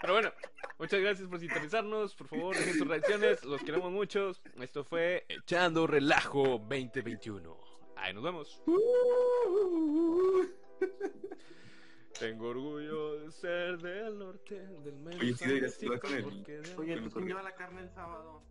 [0.00, 0.32] Pero bueno,
[0.78, 2.14] muchas gracias por sintonizarnos.
[2.14, 3.44] Por favor, dejen sus reacciones.
[3.44, 4.32] Los queremos mucho.
[4.60, 7.58] Esto fue Echando Relajo 2021.
[7.96, 8.62] Ahí nos vemos.
[12.18, 16.24] Tengo orgullo de ser del norte, del medio Oye, sí deberías hablar con él.
[16.76, 18.42] Oye, ¿tú quién lleva la carne el sábado?